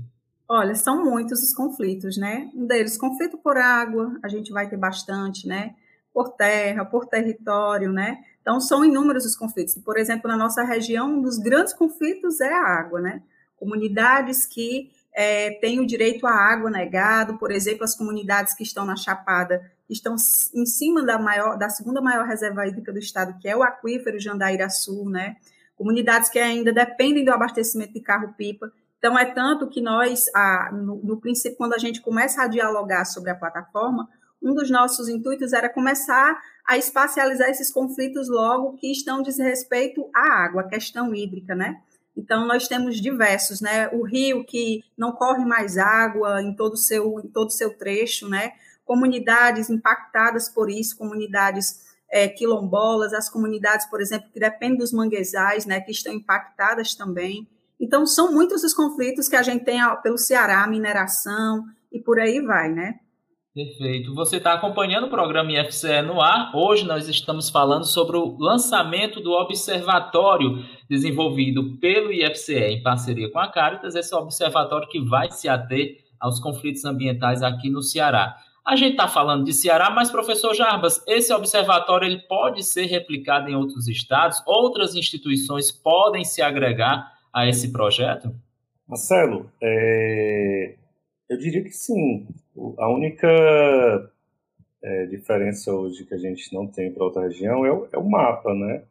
[0.48, 2.48] Olha, são muitos os conflitos, né?
[2.54, 5.74] Um deles, conflito por água, a gente vai ter bastante, né?
[6.12, 8.22] por terra, por território, né?
[8.40, 9.74] Então, são inúmeros os conflitos.
[9.78, 13.20] Por exemplo, na nossa região, um dos grandes conflitos é a água, né?
[13.64, 18.84] Comunidades que é, têm o direito à água negado, por exemplo, as comunidades que estão
[18.84, 20.16] na Chapada estão
[20.54, 24.20] em cima da, maior, da segunda maior reserva hídrica do estado, que é o aquífero
[24.20, 25.36] Jandaíra-Sul, né?
[25.76, 28.70] Comunidades que ainda dependem do abastecimento de carro-pipa.
[28.98, 33.06] Então, é tanto que nós, a, no, no princípio, quando a gente começa a dialogar
[33.06, 34.06] sobre a plataforma,
[34.42, 36.38] um dos nossos intuitos era começar
[36.68, 41.80] a espacializar esses conflitos logo que estão diz respeito à água, a questão hídrica, né?
[42.16, 43.88] Então nós temos diversos, né?
[43.88, 48.52] O rio que não corre mais água em todo seu em todo seu trecho, né?
[48.84, 55.66] Comunidades impactadas por isso, comunidades é, quilombolas, as comunidades, por exemplo, que dependem dos manguezais,
[55.66, 55.80] né?
[55.80, 57.48] Que estão impactadas também.
[57.80, 62.40] Então são muitos os conflitos que a gente tem pelo Ceará, mineração e por aí
[62.40, 63.00] vai, né?
[63.54, 64.12] Perfeito.
[64.16, 66.50] Você está acompanhando o programa IFCE no ar.
[66.52, 73.38] Hoje nós estamos falando sobre o lançamento do observatório desenvolvido pelo IFCE em parceria com
[73.38, 78.36] a Caritas, esse observatório que vai se ater aos conflitos ambientais aqui no Ceará.
[78.66, 83.48] A gente está falando de Ceará, mas, professor Jarbas, esse observatório ele pode ser replicado
[83.48, 84.42] em outros estados?
[84.44, 88.34] Outras instituições podem se agregar a esse projeto?
[88.88, 90.74] Marcelo, é...
[91.30, 92.26] eu diria que sim.
[92.78, 93.28] A única
[94.82, 98.08] é, diferença hoje que a gente não tem para outra região é o, é o,
[98.08, 98.84] mapa, né?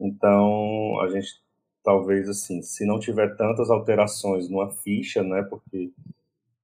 [0.00, 1.42] Então, a gente
[1.82, 5.42] talvez assim, se não tiver tantas alterações numa ficha, né?
[5.42, 5.92] Porque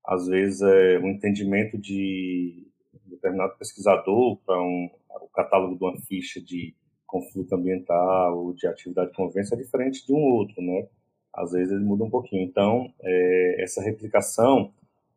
[0.05, 2.67] às vezes é um entendimento de
[3.07, 6.75] determinado pesquisador para um o catálogo de uma ficha de
[7.07, 10.87] conflito ambiental ou de atividade convência é diferente de um outro, né?
[11.33, 12.43] Às vezes ele muda um pouquinho.
[12.43, 14.73] Então, é, essa replicação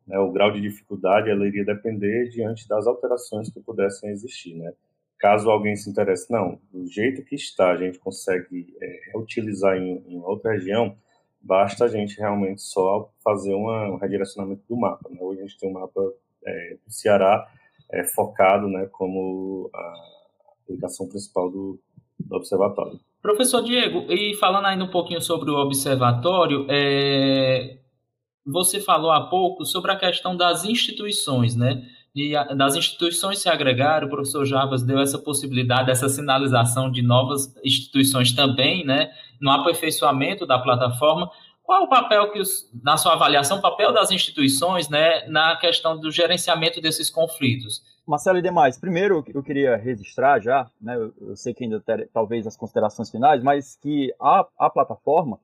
[0.06, 4.72] né, o grau de dificuldade ela iria depender diante das alterações que pudessem existir, né?
[5.18, 10.20] Caso alguém se interesse, não, do jeito que está, a gente consegue é, em, em,
[10.20, 10.94] outra região,
[11.40, 15.08] basta a gente realmente só fazer uma, um redirecionamento do mapa.
[15.08, 15.16] Né?
[15.20, 16.12] Hoje a gente tem um mapa
[16.44, 17.48] é, do Ceará
[17.90, 19.94] é, focado né, como a
[20.62, 21.78] aplicação principal do,
[22.18, 23.00] do observatório.
[23.22, 27.78] Professor Diego, e falando ainda um pouquinho sobre o observatório, é,
[28.46, 31.82] você falou há pouco sobre a questão das instituições, né?
[32.14, 37.02] E a, das instituições se agregar, o professor Jarbas deu essa possibilidade, essa sinalização de
[37.02, 39.10] novas instituições também, né?
[39.40, 41.30] No aperfeiçoamento da plataforma.
[41.64, 45.98] Qual o papel que, os, na sua avaliação, o papel das instituições, né, na questão
[45.98, 47.82] do gerenciamento desses conflitos?
[48.06, 52.46] Marcelo e demais, primeiro eu queria registrar já, né, eu sei que ainda ter, talvez
[52.46, 55.38] as considerações finais, mas que a, a plataforma,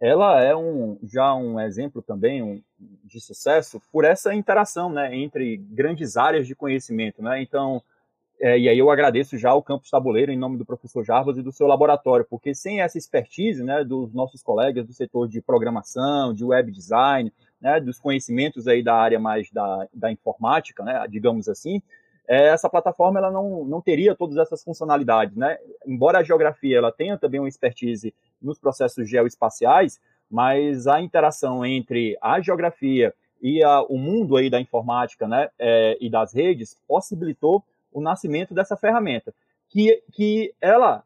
[0.00, 2.62] ela é um, já um exemplo também um,
[3.04, 7.22] de sucesso por essa interação né, entre grandes áreas de conhecimento.
[7.22, 7.42] Né?
[7.42, 7.82] Então,
[8.40, 11.42] é, e aí eu agradeço já o Campus Tabuleiro em nome do professor Jarbas e
[11.42, 16.32] do seu laboratório, porque sem essa expertise né, dos nossos colegas do setor de programação,
[16.32, 17.30] de web design,
[17.60, 21.82] né, dos conhecimentos aí da área mais da, da informática, né, digamos assim,
[22.26, 25.58] é, essa plataforma ela não, não teria todas essas funcionalidades, né?
[25.84, 32.16] Embora a geografia ela tenha também uma expertise nos processos geoespaciais, mas a interação entre
[32.20, 37.64] a geografia e a, o mundo aí da informática, né, é, e das redes possibilitou
[37.92, 39.34] o nascimento dessa ferramenta,
[39.68, 41.02] que, que ela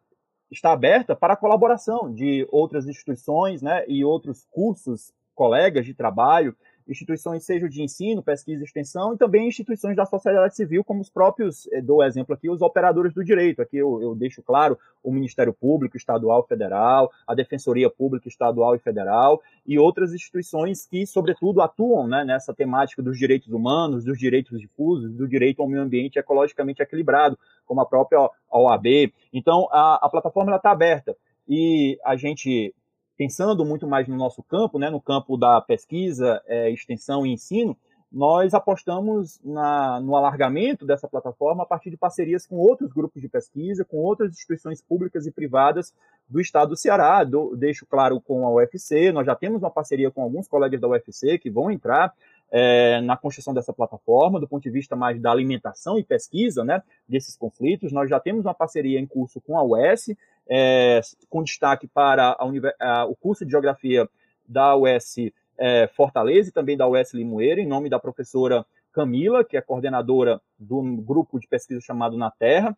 [0.50, 6.54] está aberta para a colaboração de outras instituições, né, e outros cursos, colegas de trabalho,
[6.88, 11.10] instituições sejam de ensino, pesquisa e extensão, e também instituições da sociedade civil, como os
[11.10, 13.62] próprios, eh, dou exemplo aqui, os operadores do direito.
[13.62, 18.76] Aqui eu, eu deixo claro o Ministério Público Estadual e Federal, a Defensoria Pública Estadual
[18.76, 24.18] e Federal, e outras instituições que, sobretudo, atuam né, nessa temática dos direitos humanos, dos
[24.18, 29.12] direitos difusos, do direito ao meio ambiente ecologicamente equilibrado, como a própria OAB.
[29.32, 31.16] Então, a, a plataforma está aberta.
[31.48, 32.74] E a gente
[33.16, 37.76] pensando muito mais no nosso campo, né, no campo da pesquisa, é, extensão e ensino,
[38.14, 43.28] nós apostamos na, no alargamento dessa plataforma a partir de parcerias com outros grupos de
[43.28, 45.92] pesquisa, com outras instituições públicas e privadas
[46.28, 47.24] do estado do Ceará.
[47.24, 50.86] Do, deixo claro com a UFC, nós já temos uma parceria com alguns colegas da
[50.86, 52.14] UFC que vão entrar
[52.52, 56.80] é, na construção dessa plataforma, do ponto de vista mais da alimentação e pesquisa né,
[57.08, 57.90] desses conflitos.
[57.90, 60.14] Nós já temos uma parceria em curso com a UES,
[60.48, 62.46] é, com destaque para a,
[62.80, 64.08] a, o curso de Geografia
[64.46, 65.16] da UES
[65.58, 70.40] é, Fortaleza e também da UES Limoeiro, em nome da professora Camila, que é coordenadora
[70.58, 72.76] do grupo de pesquisa chamado Na Terra.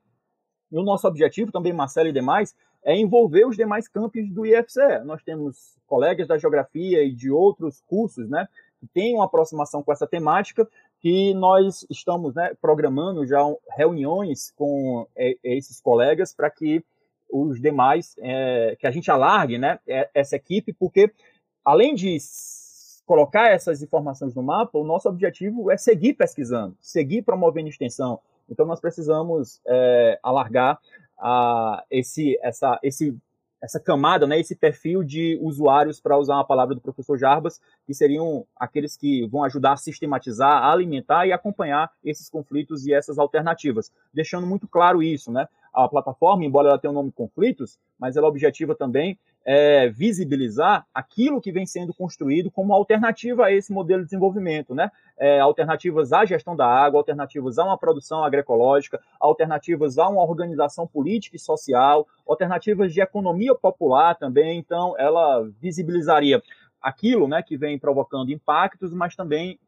[0.71, 5.05] E o nosso objetivo também, Marcelo e demais, é envolver os demais campos do IFCE.
[5.05, 8.49] Nós temos colegas da geografia e de outros cursos, né,
[8.81, 10.69] que têm uma aproximação com essa temática,
[11.01, 13.41] que nós estamos né, programando já
[13.77, 16.85] reuniões com é, esses colegas para que
[17.31, 21.11] os demais, é, que a gente alargue né, é, essa equipe, porque
[21.65, 22.17] além de
[23.05, 28.21] colocar essas informações no mapa, o nosso objetivo é seguir pesquisando, seguir promovendo extensão.
[28.49, 30.79] Então nós precisamos é, alargar
[31.19, 33.17] a, esse, essa, esse
[33.63, 37.95] essa camada, né, esse perfil de usuários, para usar uma palavra do professor Jarbas, que
[37.95, 43.19] seriam aqueles que vão ajudar a sistematizar, a alimentar e acompanhar esses conflitos e essas
[43.19, 45.49] alternativas, deixando muito claro isso, né?
[45.77, 51.39] A plataforma, embora ela tenha o nome conflitos, mas ela objetiva também é, visibilizar aquilo
[51.39, 54.91] que vem sendo construído como alternativa a esse modelo de desenvolvimento, né?
[55.19, 60.87] É, alternativas à gestão da água, alternativas a uma produção agroecológica, alternativas a uma organização
[60.87, 64.59] política e social, alternativas de economia popular também.
[64.59, 66.43] Então, ela visibilizaria
[66.81, 69.59] aquilo, né, que vem provocando impactos, mas também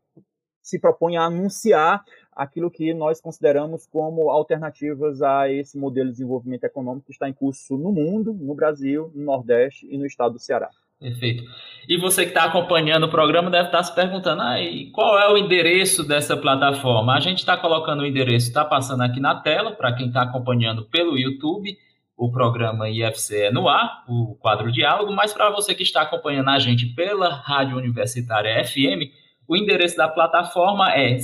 [0.60, 2.04] se propõe a anunciar
[2.38, 7.32] aquilo que nós consideramos como alternativas a esse modelo de desenvolvimento econômico que está em
[7.32, 10.70] curso no mundo, no Brasil, no Nordeste e no estado do Ceará.
[11.00, 11.42] Perfeito.
[11.88, 14.56] E você que está acompanhando o programa deve estar se perguntando, ah,
[14.92, 17.16] qual é o endereço dessa plataforma?
[17.16, 20.84] A gente está colocando o endereço, está passando aqui na tela, para quem está acompanhando
[20.84, 21.76] pelo YouTube,
[22.16, 26.50] o programa IFCE é no ar, o quadro Diálogo, mas para você que está acompanhando
[26.50, 29.10] a gente pela Rádio Universitária FM,
[29.48, 31.16] o endereço da plataforma é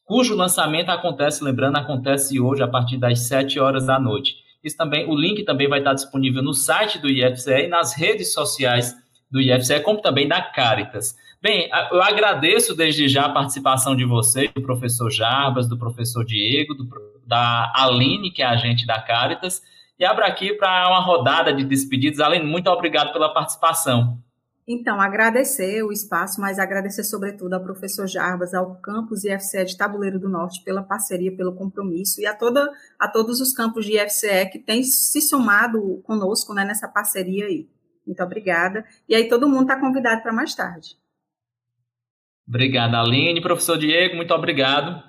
[0.03, 4.37] cujo lançamento acontece, lembrando, acontece hoje a partir das 7 horas da noite.
[4.63, 8.33] Isso também, o link também vai estar disponível no site do IFCE e nas redes
[8.33, 8.91] sociais
[9.29, 11.15] do IFCE, como também da Caritas.
[11.43, 16.73] Bem, eu agradeço desde já a participação de vocês, do professor Jarbas, do professor Diego,
[16.73, 16.87] do,
[17.27, 19.61] da Aline, que é agente da Caritas,
[19.99, 22.21] e abro aqui para uma rodada de despedidas.
[22.21, 24.17] Aline, muito obrigado pela participação.
[24.65, 30.17] Então, agradecer o espaço, mas agradecer sobretudo ao professor Jarbas, ao campus IFCE de Tabuleiro
[30.17, 34.49] do Norte pela parceria, pelo compromisso e a, toda, a todos os campos de IFCE
[34.49, 37.67] que têm se somado conosco né, nessa parceria aí.
[38.07, 38.85] Muito obrigada.
[39.09, 41.02] E aí todo mundo está convidado para mais tarde.
[42.47, 43.41] Obrigado, Aline.
[43.41, 45.01] Professor Diego, muito obrigado.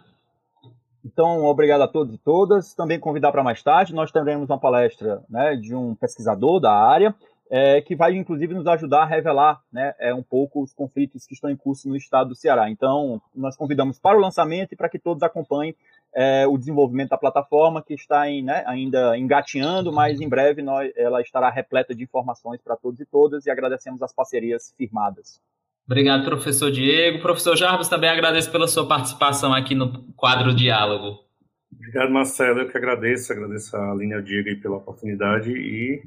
[1.05, 2.74] Então, obrigado a todos e todas.
[2.74, 7.14] Também convidar para mais tarde, nós teremos uma palestra né, de um pesquisador da área,
[7.51, 11.35] é, que vai inclusive nos ajudar a revelar né, é, um pouco os conflitos que
[11.35, 12.70] estão em curso no estado do Ceará.
[12.70, 15.74] Então, nós convidamos para o lançamento e para que todos acompanhem
[16.14, 20.91] é, o desenvolvimento da plataforma, que está em, né, ainda engatinhando, mas em breve nós,
[20.97, 25.41] ela estará repleta de informações para todos e todas e agradecemos as parcerias firmadas.
[25.87, 27.20] Obrigado, professor Diego.
[27.20, 31.24] Professor Jarbas, também agradeço pela sua participação aqui no quadro Diálogo.
[31.72, 32.61] Obrigado, Marcelo.
[32.61, 33.32] Eu que agradeço.
[33.32, 36.03] Agradeço a Linha Diego pela oportunidade e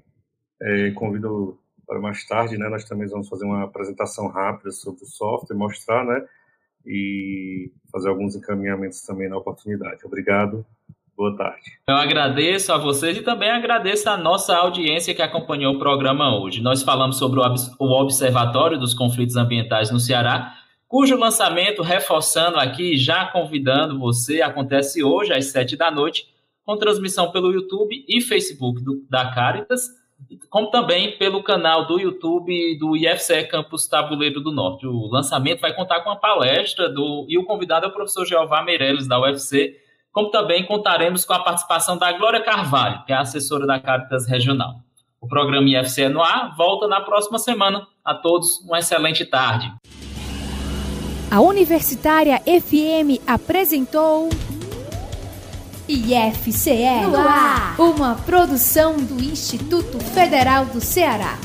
[0.61, 2.67] é, convido para mais tarde, né?
[2.69, 6.25] Nós também vamos fazer uma apresentação rápida sobre o software, mostrar, né?
[6.85, 10.05] E fazer alguns encaminhamentos também na oportunidade.
[10.05, 10.65] Obrigado.
[11.17, 11.79] Boa tarde.
[11.89, 16.61] Eu agradeço a vocês e também agradeço a nossa audiência que acompanhou o programa hoje.
[16.61, 20.53] Nós falamos sobre o Observatório dos Conflitos Ambientais no Ceará,
[20.87, 26.27] cujo lançamento, reforçando aqui, já convidando você, acontece hoje às sete da noite,
[26.63, 29.87] com transmissão pelo YouTube e Facebook do, da Caritas,
[30.51, 34.85] como também pelo canal do YouTube do IFCE Campus Tabuleiro do Norte.
[34.85, 38.61] O lançamento vai contar com a palestra do e o convidado é o professor Jeová
[38.61, 39.86] Meirelles, da UFC,
[40.17, 44.77] como também contaremos com a participação da Glória Carvalho, que é assessora da Caritas Regional.
[45.21, 47.85] O programa IFCE no ar volta na próxima semana.
[48.03, 49.71] A todos, uma excelente tarde.
[51.29, 54.29] A Universitária FM apresentou
[55.87, 61.37] IFCE no ar, uma produção do Instituto Federal do Ceará.